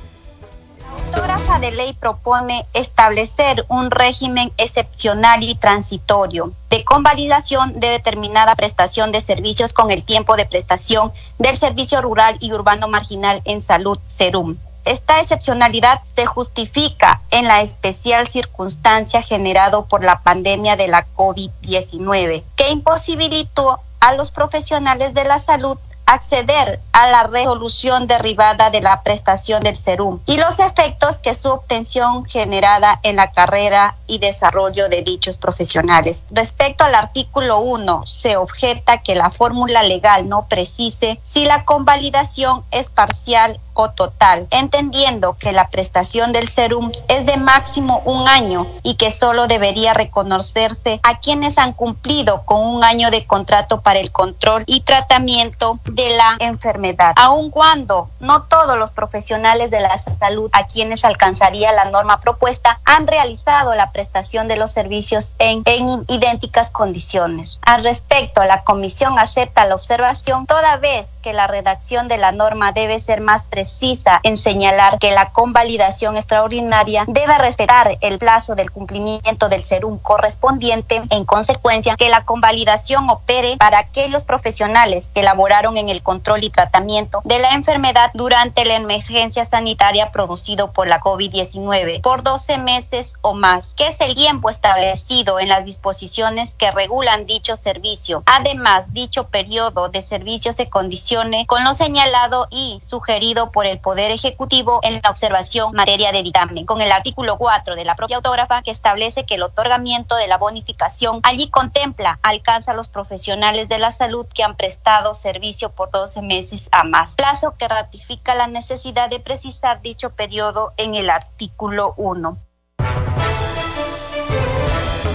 de 1.60 1.72
ley 1.72 1.92
propone 1.92 2.66
establecer 2.72 3.64
un 3.68 3.90
régimen 3.90 4.52
excepcional 4.58 5.42
y 5.42 5.54
transitorio 5.54 6.52
de 6.70 6.84
convalidación 6.84 7.80
de 7.80 7.88
determinada 7.88 8.54
prestación 8.54 9.10
de 9.10 9.20
servicios 9.20 9.72
con 9.72 9.90
el 9.90 10.04
tiempo 10.04 10.36
de 10.36 10.46
prestación 10.46 11.12
del 11.38 11.56
servicio 11.56 12.00
rural 12.00 12.36
y 12.40 12.52
urbano 12.52 12.86
marginal 12.86 13.42
en 13.44 13.60
salud 13.60 13.98
SERUM. 14.06 14.56
Esta 14.84 15.20
excepcionalidad 15.20 16.00
se 16.04 16.26
justifica 16.26 17.20
en 17.30 17.46
la 17.46 17.60
especial 17.60 18.28
circunstancia 18.28 19.22
generado 19.22 19.86
por 19.86 20.04
la 20.04 20.20
pandemia 20.22 20.76
de 20.76 20.88
la 20.88 21.06
COVID-19, 21.16 22.44
que 22.56 22.70
imposibilitó 22.70 23.80
a 24.00 24.14
los 24.14 24.30
profesionales 24.30 25.12
de 25.14 25.24
la 25.24 25.38
salud 25.40 25.76
acceder 26.08 26.80
a 26.92 27.08
la 27.10 27.24
resolución 27.24 28.06
derivada 28.06 28.70
de 28.70 28.80
la 28.80 29.02
prestación 29.02 29.62
del 29.62 29.78
SERUM 29.78 30.20
y 30.26 30.38
los 30.38 30.58
efectos 30.58 31.18
que 31.18 31.34
su 31.34 31.50
obtención 31.50 32.24
generada 32.24 32.98
en 33.02 33.16
la 33.16 33.30
carrera 33.30 33.94
y 34.06 34.18
desarrollo 34.18 34.88
de 34.88 35.02
dichos 35.02 35.36
profesionales. 35.36 36.26
Respecto 36.30 36.84
al 36.84 36.94
artículo 36.94 37.60
1, 37.60 38.06
se 38.06 38.36
objeta 38.36 38.98
que 38.98 39.14
la 39.14 39.30
fórmula 39.30 39.82
legal 39.82 40.28
no 40.28 40.46
precise 40.48 41.20
si 41.22 41.44
la 41.44 41.64
convalidación 41.64 42.64
es 42.70 42.88
parcial 42.88 43.60
o 43.74 43.90
total, 43.90 44.48
entendiendo 44.50 45.36
que 45.38 45.52
la 45.52 45.68
prestación 45.68 46.32
del 46.32 46.48
SERUM 46.48 46.90
es 47.06 47.26
de 47.26 47.36
máximo 47.36 48.02
un 48.04 48.26
año 48.26 48.66
y 48.82 48.94
que 48.94 49.12
solo 49.12 49.46
debería 49.46 49.94
reconocerse 49.94 50.98
a 51.04 51.20
quienes 51.20 51.58
han 51.58 51.74
cumplido 51.74 52.42
con 52.44 52.60
un 52.60 52.82
año 52.82 53.12
de 53.12 53.24
contrato 53.24 53.80
para 53.82 54.00
el 54.00 54.10
control 54.10 54.64
y 54.66 54.80
tratamiento 54.80 55.78
de 55.98 56.10
la 56.10 56.36
enfermedad, 56.38 57.12
aun 57.16 57.50
cuando 57.50 58.08
no 58.20 58.42
todos 58.42 58.78
los 58.78 58.92
profesionales 58.92 59.72
de 59.72 59.80
la 59.80 59.98
salud 59.98 60.48
a 60.52 60.68
quienes 60.68 61.04
alcanzaría 61.04 61.72
la 61.72 61.86
norma 61.86 62.20
propuesta 62.20 62.80
han 62.84 63.08
realizado 63.08 63.74
la 63.74 63.90
prestación 63.90 64.46
de 64.46 64.56
los 64.56 64.70
servicios 64.70 65.32
en, 65.40 65.62
en 65.64 66.04
idénticas 66.06 66.70
condiciones. 66.70 67.58
Al 67.62 67.82
respecto, 67.82 68.44
la 68.44 68.62
comisión 68.62 69.18
acepta 69.18 69.64
la 69.64 69.74
observación 69.74 70.46
toda 70.46 70.76
vez 70.76 71.18
que 71.20 71.32
la 71.32 71.48
redacción 71.48 72.06
de 72.06 72.18
la 72.18 72.30
norma 72.30 72.70
debe 72.70 73.00
ser 73.00 73.20
más 73.20 73.42
precisa 73.42 74.20
en 74.22 74.36
señalar 74.36 75.00
que 75.00 75.10
la 75.10 75.32
convalidación 75.32 76.16
extraordinaria 76.16 77.06
debe 77.08 77.36
respetar 77.38 77.98
el 78.02 78.18
plazo 78.18 78.54
del 78.54 78.70
cumplimiento 78.70 79.48
del 79.48 79.64
serum 79.64 79.98
correspondiente. 79.98 81.02
En 81.10 81.24
consecuencia, 81.24 81.96
que 81.96 82.08
la 82.08 82.24
convalidación 82.24 83.10
opere 83.10 83.56
para 83.56 83.80
aquellos 83.80 84.22
profesionales 84.22 85.10
que 85.12 85.22
laboraron 85.22 85.76
en 85.76 85.87
el 85.88 86.02
control 86.02 86.44
y 86.44 86.50
tratamiento 86.50 87.20
de 87.24 87.38
la 87.38 87.50
enfermedad 87.50 88.10
durante 88.14 88.64
la 88.64 88.76
emergencia 88.76 89.44
sanitaria 89.44 90.10
producido 90.10 90.72
por 90.72 90.88
la 90.88 91.00
COVID-19 91.00 92.00
por 92.02 92.22
12 92.22 92.58
meses 92.58 93.14
o 93.22 93.34
más, 93.34 93.74
que 93.74 93.88
es 93.88 94.00
el 94.00 94.14
tiempo 94.14 94.50
establecido 94.50 95.40
en 95.40 95.48
las 95.48 95.64
disposiciones 95.64 96.54
que 96.54 96.70
regulan 96.70 97.26
dicho 97.26 97.56
servicio. 97.56 98.22
Además, 98.26 98.92
dicho 98.92 99.28
periodo 99.28 99.88
de 99.88 100.02
servicio 100.02 100.52
se 100.52 100.68
condicione 100.68 101.46
con 101.46 101.64
lo 101.64 101.74
señalado 101.74 102.48
y 102.50 102.78
sugerido 102.80 103.50
por 103.50 103.66
el 103.66 103.78
Poder 103.78 104.10
Ejecutivo 104.10 104.80
en 104.82 105.00
la 105.02 105.10
observación 105.10 105.72
materia 105.72 106.12
de 106.12 106.22
dictamen, 106.22 106.66
con 106.66 106.80
el 106.80 106.92
artículo 106.92 107.38
4 107.38 107.76
de 107.76 107.84
la 107.84 107.96
propia 107.96 108.16
autógrafa 108.16 108.62
que 108.62 108.70
establece 108.70 109.24
que 109.24 109.34
el 109.34 109.42
otorgamiento 109.42 110.16
de 110.16 110.28
la 110.28 110.38
bonificación 110.38 111.20
allí 111.22 111.48
contempla, 111.48 112.18
alcanza 112.22 112.72
a 112.72 112.74
los 112.74 112.88
profesionales 112.88 113.68
de 113.68 113.78
la 113.78 113.90
salud 113.90 114.26
que 114.34 114.42
han 114.42 114.56
prestado 114.56 115.14
servicio 115.14 115.70
por 115.78 115.92
12 115.92 116.22
meses 116.22 116.68
a 116.72 116.82
más, 116.82 117.14
plazo 117.14 117.54
que 117.56 117.68
ratifica 117.68 118.34
la 118.34 118.48
necesidad 118.48 119.08
de 119.08 119.20
precisar 119.20 119.80
dicho 119.80 120.10
periodo 120.10 120.72
en 120.76 120.96
el 120.96 121.08
artículo 121.08 121.94
1. 121.96 122.36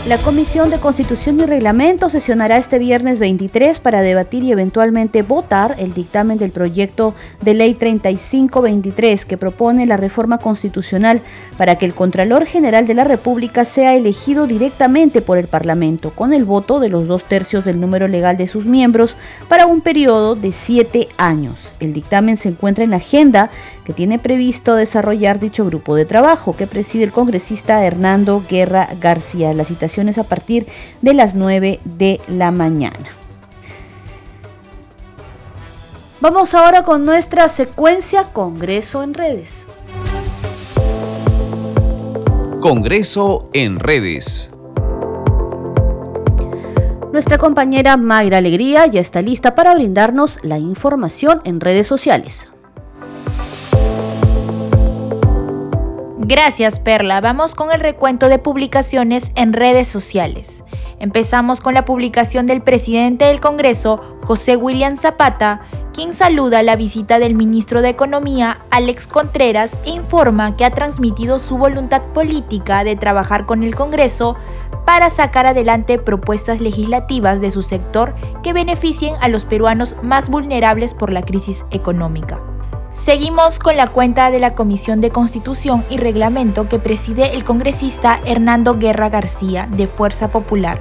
La 0.05 0.17
Comisión 0.17 0.69
de 0.69 0.81
Constitución 0.81 1.39
y 1.39 1.45
Reglamento 1.45 2.09
sesionará 2.09 2.57
este 2.57 2.77
viernes 2.77 3.19
23 3.19 3.79
para 3.79 4.01
debatir 4.01 4.43
y 4.43 4.51
eventualmente 4.51 5.21
votar 5.21 5.75
el 5.77 5.93
dictamen 5.93 6.37
del 6.37 6.51
proyecto 6.51 7.15
de 7.39 7.53
ley 7.53 7.73
3523 7.73 9.23
que 9.23 9.37
propone 9.37 9.85
la 9.85 9.95
reforma 9.95 10.39
constitucional 10.39 11.21
para 11.57 11.77
que 11.77 11.85
el 11.85 11.93
Contralor 11.93 12.45
General 12.45 12.85
de 12.85 12.95
la 12.95 13.05
República 13.05 13.63
sea 13.63 13.95
elegido 13.95 14.45
directamente 14.45 15.21
por 15.21 15.37
el 15.37 15.47
Parlamento 15.47 16.11
con 16.11 16.33
el 16.33 16.43
voto 16.43 16.81
de 16.81 16.89
los 16.89 17.07
dos 17.07 17.23
tercios 17.23 17.63
del 17.63 17.79
número 17.79 18.09
legal 18.09 18.35
de 18.35 18.47
sus 18.47 18.65
miembros 18.65 19.15
para 19.47 19.67
un 19.67 19.79
periodo 19.79 20.35
de 20.35 20.51
siete 20.51 21.07
años. 21.15 21.77
El 21.79 21.93
dictamen 21.93 22.35
se 22.35 22.49
encuentra 22.49 22.83
en 22.83 22.89
la 22.89 22.97
agenda 22.97 23.49
que 23.85 23.93
tiene 23.93 24.19
previsto 24.19 24.75
desarrollar 24.75 25.39
dicho 25.39 25.63
grupo 25.63 25.95
de 25.95 26.03
trabajo 26.03 26.57
que 26.57 26.67
preside 26.67 27.05
el 27.05 27.13
congresista 27.13 27.85
Hernando 27.85 28.43
Guerra 28.49 28.89
García. 28.99 29.53
La 29.53 29.63
citación 29.63 29.92
a 30.17 30.23
partir 30.23 30.65
de 31.01 31.13
las 31.13 31.36
9 31.36 31.79
de 31.84 32.19
la 32.27 32.51
mañana. 32.51 33.10
Vamos 36.19 36.53
ahora 36.56 36.84
con 36.84 37.06
nuestra 37.06 37.47
secuencia 37.49 38.25
Congreso 38.34 39.03
en 39.03 39.13
redes. 39.13 39.67
Congreso 42.60 43.49
en 43.53 43.77
redes. 43.79 44.56
Nuestra 47.12 47.38
compañera 47.38 47.95
Mayra 47.97 48.38
Alegría 48.38 48.88
ya 48.88 48.99
está 48.99 49.21
lista 49.21 49.53
para 49.53 49.75
brindarnos 49.75 50.39
la 50.41 50.58
información 50.58 51.41
en 51.43 51.60
redes 51.60 51.86
sociales. 51.86 52.49
Gracias 56.25 56.79
Perla, 56.79 57.19
vamos 57.19 57.53
con 57.53 57.69
el 57.69 57.81
recuento 57.81 58.29
de 58.29 58.39
publicaciones 58.39 59.33
en 59.36 59.51
redes 59.51 59.89
sociales. 59.89 60.63
Empezamos 60.99 61.59
con 61.59 61.73
la 61.73 61.83
publicación 61.83 62.47
del 62.47 62.62
presidente 62.62 63.25
del 63.25 63.41
Congreso, 63.41 63.99
José 64.21 64.55
William 64.55 64.95
Zapata, 64.95 65.59
quien 65.93 66.13
saluda 66.13 66.63
la 66.63 66.77
visita 66.77 67.19
del 67.19 67.36
ministro 67.36 67.81
de 67.81 67.89
Economía, 67.89 68.62
Alex 68.69 69.05
Contreras, 69.05 69.77
e 69.86 69.89
informa 69.89 70.55
que 70.55 70.63
ha 70.63 70.71
transmitido 70.71 71.39
su 71.39 71.57
voluntad 71.57 72.01
política 72.13 72.86
de 72.86 72.95
trabajar 72.95 73.45
con 73.45 73.62
el 73.62 73.75
Congreso 73.75 74.38
para 74.86 75.09
sacar 75.09 75.45
adelante 75.45 75.99
propuestas 75.99 76.62
legislativas 76.62 77.41
de 77.41 77.51
su 77.51 77.63
sector 77.63 78.15
que 78.43 78.53
beneficien 78.53 79.15
a 79.19 79.27
los 79.27 79.43
peruanos 79.43 79.97
más 80.01 80.29
vulnerables 80.29 80.93
por 80.93 81.12
la 81.12 81.23
crisis 81.23 81.65
económica. 81.71 82.39
Seguimos 82.93 83.58
con 83.58 83.75
la 83.75 83.88
cuenta 83.88 84.29
de 84.29 84.39
la 84.39 84.53
Comisión 84.53 85.01
de 85.01 85.10
Constitución 85.10 85.84
y 85.89 85.97
Reglamento 85.97 86.69
que 86.69 86.77
preside 86.77 87.34
el 87.34 87.43
congresista 87.43 88.19
Hernando 88.23 88.77
Guerra 88.77 89.10
García 89.10 89.67
de 89.67 89.88
Fuerza 89.88 90.29
Popular, 90.29 90.79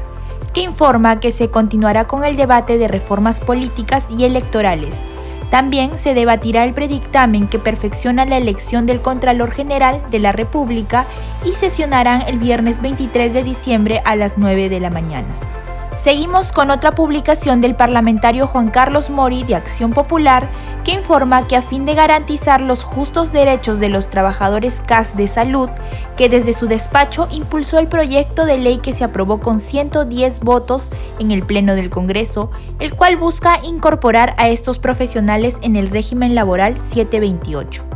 que 0.52 0.60
informa 0.60 1.20
que 1.20 1.30
se 1.30 1.50
continuará 1.50 2.06
con 2.06 2.22
el 2.22 2.36
debate 2.36 2.76
de 2.76 2.86
reformas 2.86 3.40
políticas 3.40 4.06
y 4.10 4.24
electorales. 4.24 5.06
También 5.50 5.96
se 5.96 6.12
debatirá 6.12 6.64
el 6.64 6.74
predictamen 6.74 7.48
que 7.48 7.58
perfecciona 7.58 8.26
la 8.26 8.36
elección 8.36 8.84
del 8.84 9.00
Contralor 9.00 9.50
General 9.50 10.04
de 10.10 10.18
la 10.18 10.32
República 10.32 11.06
y 11.46 11.52
sesionarán 11.52 12.22
el 12.28 12.38
viernes 12.38 12.82
23 12.82 13.32
de 13.32 13.42
diciembre 13.42 14.02
a 14.04 14.16
las 14.16 14.36
9 14.36 14.68
de 14.68 14.80
la 14.80 14.90
mañana. 14.90 15.51
Seguimos 15.94 16.52
con 16.52 16.70
otra 16.70 16.92
publicación 16.92 17.60
del 17.60 17.76
parlamentario 17.76 18.46
Juan 18.46 18.70
Carlos 18.70 19.10
Mori 19.10 19.44
de 19.44 19.54
Acción 19.54 19.92
Popular 19.92 20.48
que 20.84 20.92
informa 20.92 21.46
que 21.46 21.54
a 21.54 21.62
fin 21.62 21.84
de 21.84 21.94
garantizar 21.94 22.60
los 22.60 22.82
justos 22.82 23.30
derechos 23.30 23.78
de 23.78 23.88
los 23.88 24.08
trabajadores 24.08 24.82
CAS 24.84 25.16
de 25.16 25.28
salud, 25.28 25.68
que 26.16 26.28
desde 26.28 26.54
su 26.54 26.66
despacho 26.66 27.28
impulsó 27.30 27.78
el 27.78 27.86
proyecto 27.86 28.46
de 28.46 28.58
ley 28.58 28.78
que 28.78 28.92
se 28.92 29.04
aprobó 29.04 29.38
con 29.38 29.60
110 29.60 30.40
votos 30.40 30.90
en 31.20 31.30
el 31.30 31.44
Pleno 31.44 31.76
del 31.76 31.90
Congreso, 31.90 32.50
el 32.80 32.94
cual 32.96 33.16
busca 33.16 33.60
incorporar 33.62 34.34
a 34.38 34.48
estos 34.48 34.78
profesionales 34.78 35.58
en 35.62 35.76
el 35.76 35.88
régimen 35.90 36.34
laboral 36.34 36.78
728. 36.78 37.91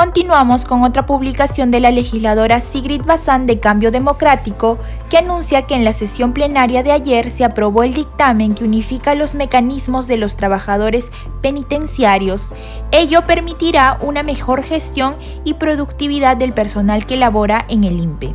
Continuamos 0.00 0.64
con 0.64 0.82
otra 0.82 1.04
publicación 1.04 1.70
de 1.70 1.78
la 1.78 1.90
legisladora 1.90 2.60
Sigrid 2.60 3.02
Bazán 3.02 3.46
de 3.46 3.60
Cambio 3.60 3.90
Democrático, 3.90 4.78
que 5.10 5.18
anuncia 5.18 5.66
que 5.66 5.74
en 5.74 5.84
la 5.84 5.92
sesión 5.92 6.32
plenaria 6.32 6.82
de 6.82 6.90
ayer 6.90 7.30
se 7.30 7.44
aprobó 7.44 7.82
el 7.82 7.92
dictamen 7.92 8.54
que 8.54 8.64
unifica 8.64 9.14
los 9.14 9.34
mecanismos 9.34 10.06
de 10.06 10.16
los 10.16 10.38
trabajadores 10.38 11.12
penitenciarios. 11.42 12.50
Ello 12.92 13.26
permitirá 13.26 13.98
una 14.00 14.22
mejor 14.22 14.62
gestión 14.62 15.16
y 15.44 15.52
productividad 15.52 16.38
del 16.38 16.54
personal 16.54 17.04
que 17.04 17.18
labora 17.18 17.66
en 17.68 17.84
el 17.84 18.00
INPE. 18.00 18.34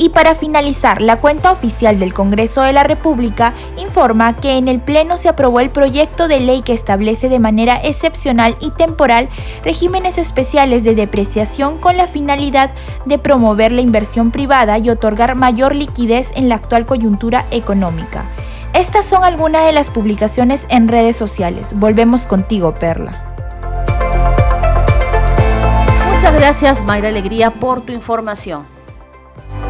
Y 0.00 0.10
para 0.10 0.36
finalizar, 0.36 1.02
la 1.02 1.16
cuenta 1.16 1.50
oficial 1.50 1.98
del 1.98 2.14
Congreso 2.14 2.62
de 2.62 2.72
la 2.72 2.84
República 2.84 3.52
informa 3.76 4.36
que 4.36 4.56
en 4.56 4.68
el 4.68 4.78
Pleno 4.78 5.16
se 5.16 5.28
aprobó 5.28 5.58
el 5.58 5.70
proyecto 5.70 6.28
de 6.28 6.38
ley 6.38 6.62
que 6.62 6.72
establece 6.72 7.28
de 7.28 7.40
manera 7.40 7.80
excepcional 7.82 8.56
y 8.60 8.70
temporal 8.70 9.28
regímenes 9.64 10.16
especiales 10.16 10.84
de 10.84 10.94
depreciación 10.94 11.78
con 11.78 11.96
la 11.96 12.06
finalidad 12.06 12.70
de 13.06 13.18
promover 13.18 13.72
la 13.72 13.80
inversión 13.80 14.30
privada 14.30 14.78
y 14.78 14.88
otorgar 14.88 15.36
mayor 15.36 15.74
liquidez 15.74 16.30
en 16.36 16.48
la 16.48 16.54
actual 16.54 16.86
coyuntura 16.86 17.44
económica. 17.50 18.24
Estas 18.74 19.04
son 19.04 19.24
algunas 19.24 19.66
de 19.66 19.72
las 19.72 19.90
publicaciones 19.90 20.68
en 20.70 20.86
redes 20.86 21.16
sociales. 21.16 21.72
Volvemos 21.74 22.24
contigo, 22.24 22.76
Perla. 22.76 23.24
Muchas 26.14 26.34
gracias, 26.34 26.84
Mayra 26.84 27.08
Alegría, 27.08 27.50
por 27.50 27.80
tu 27.80 27.92
información 27.92 28.77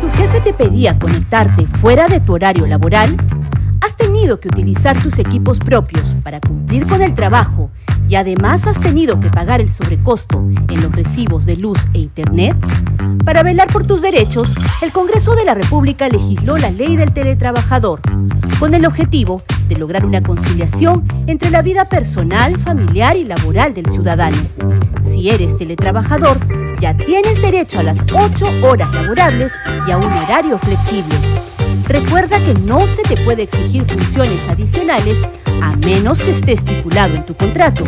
tu 0.00 0.10
jefe 0.10 0.40
te 0.40 0.52
pedía 0.52 0.98
conectarte 0.98 1.66
fuera 1.66 2.06
de 2.06 2.20
tu 2.20 2.34
horario 2.34 2.66
laboral, 2.66 3.16
has 3.80 3.96
tenido 3.96 4.38
que 4.40 4.48
utilizar 4.48 5.00
tus 5.02 5.18
equipos 5.18 5.58
propios 5.58 6.14
para 6.22 6.40
cumplir 6.40 6.86
con 6.86 7.02
el 7.02 7.14
trabajo 7.14 7.70
y 8.08 8.14
además 8.14 8.66
has 8.66 8.80
tenido 8.80 9.20
que 9.20 9.28
pagar 9.28 9.60
el 9.60 9.70
sobrecosto 9.70 10.38
en 10.38 10.82
los 10.82 10.92
recibos 10.92 11.44
de 11.44 11.56
luz 11.56 11.78
e 11.92 11.98
internet? 11.98 12.56
Para 13.24 13.42
velar 13.42 13.70
por 13.70 13.86
tus 13.86 14.00
derechos, 14.00 14.54
el 14.80 14.92
Congreso 14.92 15.34
de 15.34 15.44
la 15.44 15.54
República 15.54 16.08
legisló 16.08 16.56
la 16.56 16.70
ley 16.70 16.96
del 16.96 17.12
teletrabajador, 17.12 18.00
con 18.58 18.74
el 18.74 18.86
objetivo 18.86 19.42
de 19.68 19.76
lograr 19.76 20.06
una 20.06 20.22
conciliación 20.22 21.04
entre 21.26 21.50
la 21.50 21.60
vida 21.60 21.86
personal, 21.88 22.58
familiar 22.58 23.16
y 23.16 23.26
laboral 23.26 23.74
del 23.74 23.86
ciudadano. 23.86 24.38
Si 25.04 25.28
eres 25.28 25.58
teletrabajador, 25.58 26.38
ya 26.80 26.96
tienes 26.96 27.40
derecho 27.40 27.80
a 27.80 27.82
las 27.82 27.98
8 28.12 28.46
horas 28.62 28.92
laborables 28.92 29.52
y 29.86 29.90
a 29.90 29.96
un 29.96 30.04
horario 30.04 30.58
flexible. 30.58 31.16
Recuerda 31.86 32.38
que 32.44 32.54
no 32.54 32.86
se 32.86 33.02
te 33.02 33.16
puede 33.24 33.44
exigir 33.44 33.84
funciones 33.84 34.46
adicionales 34.48 35.16
a 35.62 35.74
menos 35.76 36.20
que 36.22 36.30
esté 36.30 36.52
estipulado 36.52 37.14
en 37.16 37.24
tu 37.24 37.34
contrato. 37.34 37.84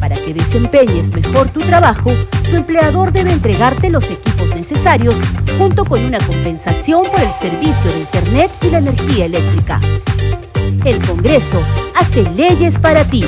Para 0.00 0.16
que 0.16 0.32
desempeñes 0.32 1.12
mejor 1.12 1.48
tu 1.48 1.60
trabajo, 1.60 2.12
tu 2.48 2.56
empleador 2.56 3.12
debe 3.12 3.32
entregarte 3.32 3.90
los 3.90 4.10
equipos 4.10 4.54
necesarios 4.54 5.16
junto 5.58 5.84
con 5.84 6.04
una 6.04 6.18
compensación 6.18 7.02
por 7.04 7.20
el 7.20 7.32
servicio 7.40 7.90
de 7.92 8.00
Internet 8.00 8.50
y 8.62 8.70
la 8.70 8.78
energía 8.78 9.26
eléctrica. 9.26 9.80
El 10.84 11.04
Congreso 11.04 11.60
hace 11.94 12.22
leyes 12.30 12.78
para 12.78 13.04
ti. 13.04 13.24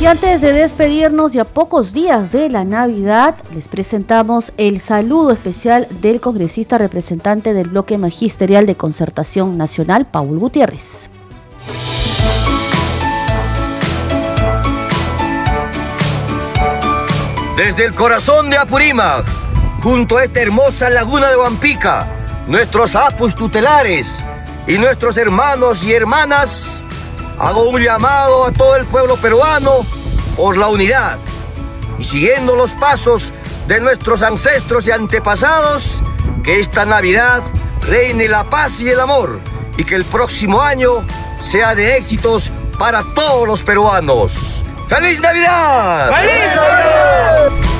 Y 0.00 0.06
antes 0.06 0.40
de 0.40 0.54
despedirnos 0.54 1.34
y 1.34 1.40
a 1.40 1.44
pocos 1.44 1.92
días 1.92 2.32
de 2.32 2.48
la 2.48 2.64
Navidad, 2.64 3.34
les 3.54 3.68
presentamos 3.68 4.50
el 4.56 4.80
saludo 4.80 5.30
especial 5.30 5.86
del 5.90 6.22
congresista 6.22 6.78
representante 6.78 7.52
del 7.52 7.68
bloque 7.68 7.98
magisterial 7.98 8.64
de 8.64 8.76
concertación 8.76 9.58
nacional, 9.58 10.06
Paul 10.06 10.38
Gutiérrez. 10.38 11.10
Desde 17.58 17.84
el 17.84 17.94
corazón 17.94 18.48
de 18.48 18.56
Apurímac, 18.56 19.26
junto 19.82 20.16
a 20.16 20.24
esta 20.24 20.40
hermosa 20.40 20.88
laguna 20.88 21.28
de 21.28 21.36
Huampica, 21.36 22.06
nuestros 22.48 22.96
apus 22.96 23.34
tutelares 23.34 24.24
y 24.66 24.78
nuestros 24.78 25.18
hermanos 25.18 25.84
y 25.84 25.92
hermanas 25.92 26.84
hago 27.40 27.62
un 27.62 27.82
llamado 27.82 28.44
a 28.44 28.52
todo 28.52 28.76
el 28.76 28.84
pueblo 28.84 29.16
peruano 29.16 29.86
por 30.36 30.58
la 30.58 30.68
unidad 30.68 31.16
y 31.98 32.04
siguiendo 32.04 32.54
los 32.54 32.72
pasos 32.72 33.32
de 33.66 33.80
nuestros 33.80 34.22
ancestros 34.22 34.86
y 34.86 34.90
antepasados, 34.90 36.02
que 36.44 36.60
esta 36.60 36.84
Navidad 36.84 37.42
reine 37.82 38.28
la 38.28 38.44
paz 38.44 38.80
y 38.80 38.90
el 38.90 39.00
amor 39.00 39.40
y 39.76 39.84
que 39.84 39.94
el 39.94 40.04
próximo 40.04 40.60
año 40.60 41.04
sea 41.40 41.74
de 41.74 41.96
éxitos 41.96 42.50
para 42.78 43.02
todos 43.14 43.46
los 43.46 43.62
peruanos. 43.62 44.62
¡Feliz 44.88 45.20
Navidad! 45.20 46.10
¡Feliz 46.10 46.56
Navidad! 46.56 47.79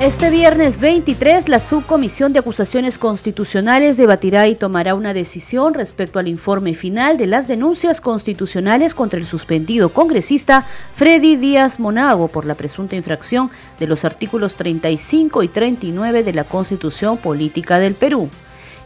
Este 0.00 0.30
viernes 0.30 0.78
23, 0.78 1.48
la 1.48 1.58
Subcomisión 1.58 2.32
de 2.32 2.38
Acusaciones 2.38 2.98
Constitucionales 2.98 3.96
debatirá 3.96 4.46
y 4.46 4.54
tomará 4.54 4.94
una 4.94 5.12
decisión 5.12 5.74
respecto 5.74 6.20
al 6.20 6.28
informe 6.28 6.76
final 6.76 7.16
de 7.16 7.26
las 7.26 7.48
denuncias 7.48 8.00
constitucionales 8.00 8.94
contra 8.94 9.18
el 9.18 9.26
suspendido 9.26 9.88
congresista 9.88 10.64
Freddy 10.94 11.34
Díaz 11.34 11.80
Monago 11.80 12.28
por 12.28 12.44
la 12.44 12.54
presunta 12.54 12.94
infracción 12.94 13.50
de 13.80 13.88
los 13.88 14.04
artículos 14.04 14.54
35 14.54 15.42
y 15.42 15.48
39 15.48 16.22
de 16.22 16.32
la 16.32 16.44
Constitución 16.44 17.16
Política 17.16 17.80
del 17.80 17.94
Perú. 17.94 18.30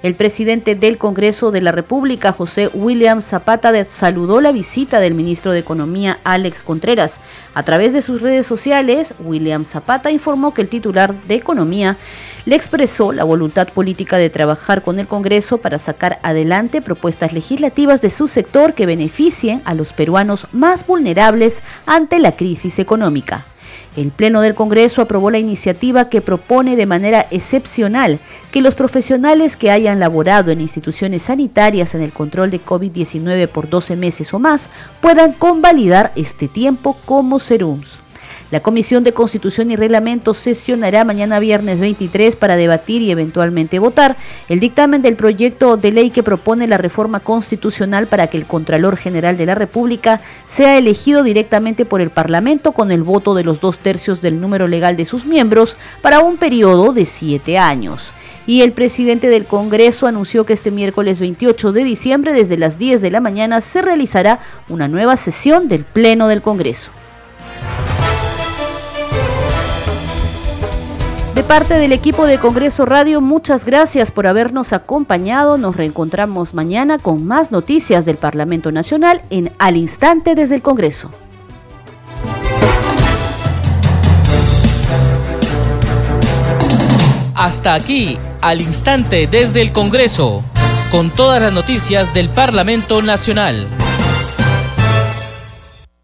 El 0.03 0.17
presidente 0.17 0.75
del 0.75 0.99
Congreso 0.99 1.53
de 1.53 1.61
la 1.61 1.71
República, 1.71 2.33
José 2.33 2.69
William 2.75 3.23
Zapata, 3.23 3.73
saludó 3.85 4.41
la 4.41 4.51
visita 4.51 4.99
del 4.99 5.15
ministro 5.15 5.53
de 5.53 5.61
Economía, 5.61 6.19
Alex 6.25 6.65
Contreras. 6.65 7.21
A 7.55 7.62
través 7.62 7.93
de 7.93 8.03
sus 8.03 8.21
redes 8.21 8.45
sociales, 8.45 9.15
William 9.21 9.65
Zapata 9.65 10.11
informó 10.11 10.55
que 10.55 10.62
el 10.62 10.69
titular 10.69 11.15
de 11.15 11.37
Economía 11.37 11.99
le 12.47 12.57
expresó 12.57 13.12
la 13.12 13.23
voluntad 13.23 13.69
política 13.69 14.17
de 14.17 14.29
trabajar 14.29 14.83
con 14.83 14.99
el 14.99 15.07
Congreso 15.07 15.59
para 15.59 15.79
sacar 15.79 16.19
adelante 16.25 16.83
propuestas 16.83 17.33
legislativas 17.33 18.01
de 18.01 18.11
su 18.11 18.27
sector 18.27 18.75
que 18.75 18.87
beneficien 18.87 19.62
a 19.65 19.75
los 19.75 19.93
peruanos 19.93 20.49
más 20.51 20.85
vulnerables 20.85 21.62
ante 21.87 22.19
la 22.19 22.33
crisis 22.33 22.81
económica. 22.81 23.47
El 23.97 24.11
Pleno 24.11 24.41
del 24.41 24.55
Congreso 24.55 25.03
aprobó 25.03 25.31
la 25.31 25.39
iniciativa 25.39 26.09
que 26.09 26.23
propone 26.23 26.77
de 26.77 26.87
manera 26.87 27.27
excepcional 27.31 28.19
que 28.51 28.63
los 28.63 28.75
profesionales 28.75 29.57
que 29.57 29.71
hayan 29.71 30.01
laborado 30.01 30.51
en 30.51 30.61
instituciones 30.61 31.23
sanitarias 31.23 31.95
en 31.95 32.01
el 32.01 32.13
control 32.13 32.51
de 32.51 32.65
COVID-19 32.65 33.49
por 33.49 33.69
12 33.69 33.97
meses 33.97 34.33
o 34.33 34.39
más 34.39 34.71
puedan 35.01 35.33
convalidar 35.33 36.13
este 36.17 36.49
tiempo 36.49 36.97
como 37.05 37.39
serums. 37.39 38.02
La 38.53 38.61
Comisión 38.61 39.03
de 39.03 39.15
Constitución 39.15 39.71
y 39.71 39.77
Reglamento 39.77 40.35
sesionará 40.35 41.07
mañana 41.07 41.38
viernes 41.38 41.81
23 41.81 42.37
para 42.37 42.55
debatir 42.55 43.01
y 43.01 43.11
eventualmente 43.11 43.79
votar 43.79 44.19
el 44.51 44.61
dictamen 44.61 45.01
del 45.01 45.17
proyecto 45.17 45.79
de 45.79 45.91
ley 45.91 46.11
que 46.11 46.23
propone 46.23 46.67
la 46.67 46.77
reforma 46.77 47.21
constitucional 47.21 48.09
para 48.09 48.27
que 48.27 48.37
el 48.37 48.45
Contralor 48.45 48.99
General 48.99 49.38
de 49.38 49.47
la 49.47 49.55
República 49.55 50.21
sea 50.47 50.77
elegido 50.77 51.23
directamente 51.23 51.87
por 51.87 52.03
el 52.03 52.11
Parlamento 52.11 52.73
con 52.73 52.91
el 52.91 53.03
voto 53.03 53.35
de 53.35 53.43
los 53.43 53.59
dos 53.59 53.79
tercios 53.79 54.21
del 54.21 54.38
número 54.38 54.69
legal 54.69 54.99
de 54.99 55.07
sus 55.07 55.25
miembros 55.25 55.79
para 56.03 56.21
un 56.21 56.37
periodo 56.37 56.93
de 56.93 57.07
siete 57.07 57.57
años 57.57 58.12
y 58.47 58.61
el 58.61 58.73
presidente 58.75 59.31
del 59.31 59.47
Congreso 59.47 60.07
anunció 60.07 60.45
que 60.45 60.53
este 60.53 60.71
miércoles 60.71 61.21
28 61.21 61.73
de 61.73 61.85
diciembre 61.85 62.35
desde 62.35 62.59
las 62.59 62.77
10 62.77 63.01
de 63.01 63.11
la 63.11 63.21
mañana 63.21 63.62
se 63.62 63.81
realizará 63.81 64.41
una 64.69 64.88
nueva 64.88 65.17
sesión 65.17 65.71
del 65.71 65.87
Pleno 65.87 66.29
del 66.29 66.43
Congreso. 66.43 66.91
Parte 71.53 71.79
del 71.79 71.93
equipo 71.93 72.27
de 72.27 72.38
Congreso 72.38 72.87
Radio, 72.87 73.21
muchas 73.21 73.67
gracias 73.67 74.11
por 74.11 74.27
habernos 74.27 74.73
acompañado. 74.73 75.59
Nos 75.59 75.77
reencontramos 75.77 76.55
mañana 76.55 76.99
con 76.99 77.27
más 77.27 77.53
noticias 77.53 78.07
del 78.07 78.17
Parlamento 78.17 78.73
Nacional 78.73 79.21
en 79.29 79.53
Al 79.59 79.77
Instante 79.77 80.35
desde 80.35 80.55
el 80.55 80.62
Congreso. 80.62 81.11
Hasta 87.35 87.75
aquí, 87.75 88.17
Al 88.41 88.62
Instante 88.62 89.27
desde 89.27 89.61
el 89.61 89.73
Congreso, 89.73 90.43
con 90.91 91.11
todas 91.11 91.43
las 91.43 91.53
noticias 91.53 92.15
del 92.15 92.31
Parlamento 92.31 93.03
Nacional. 93.03 93.67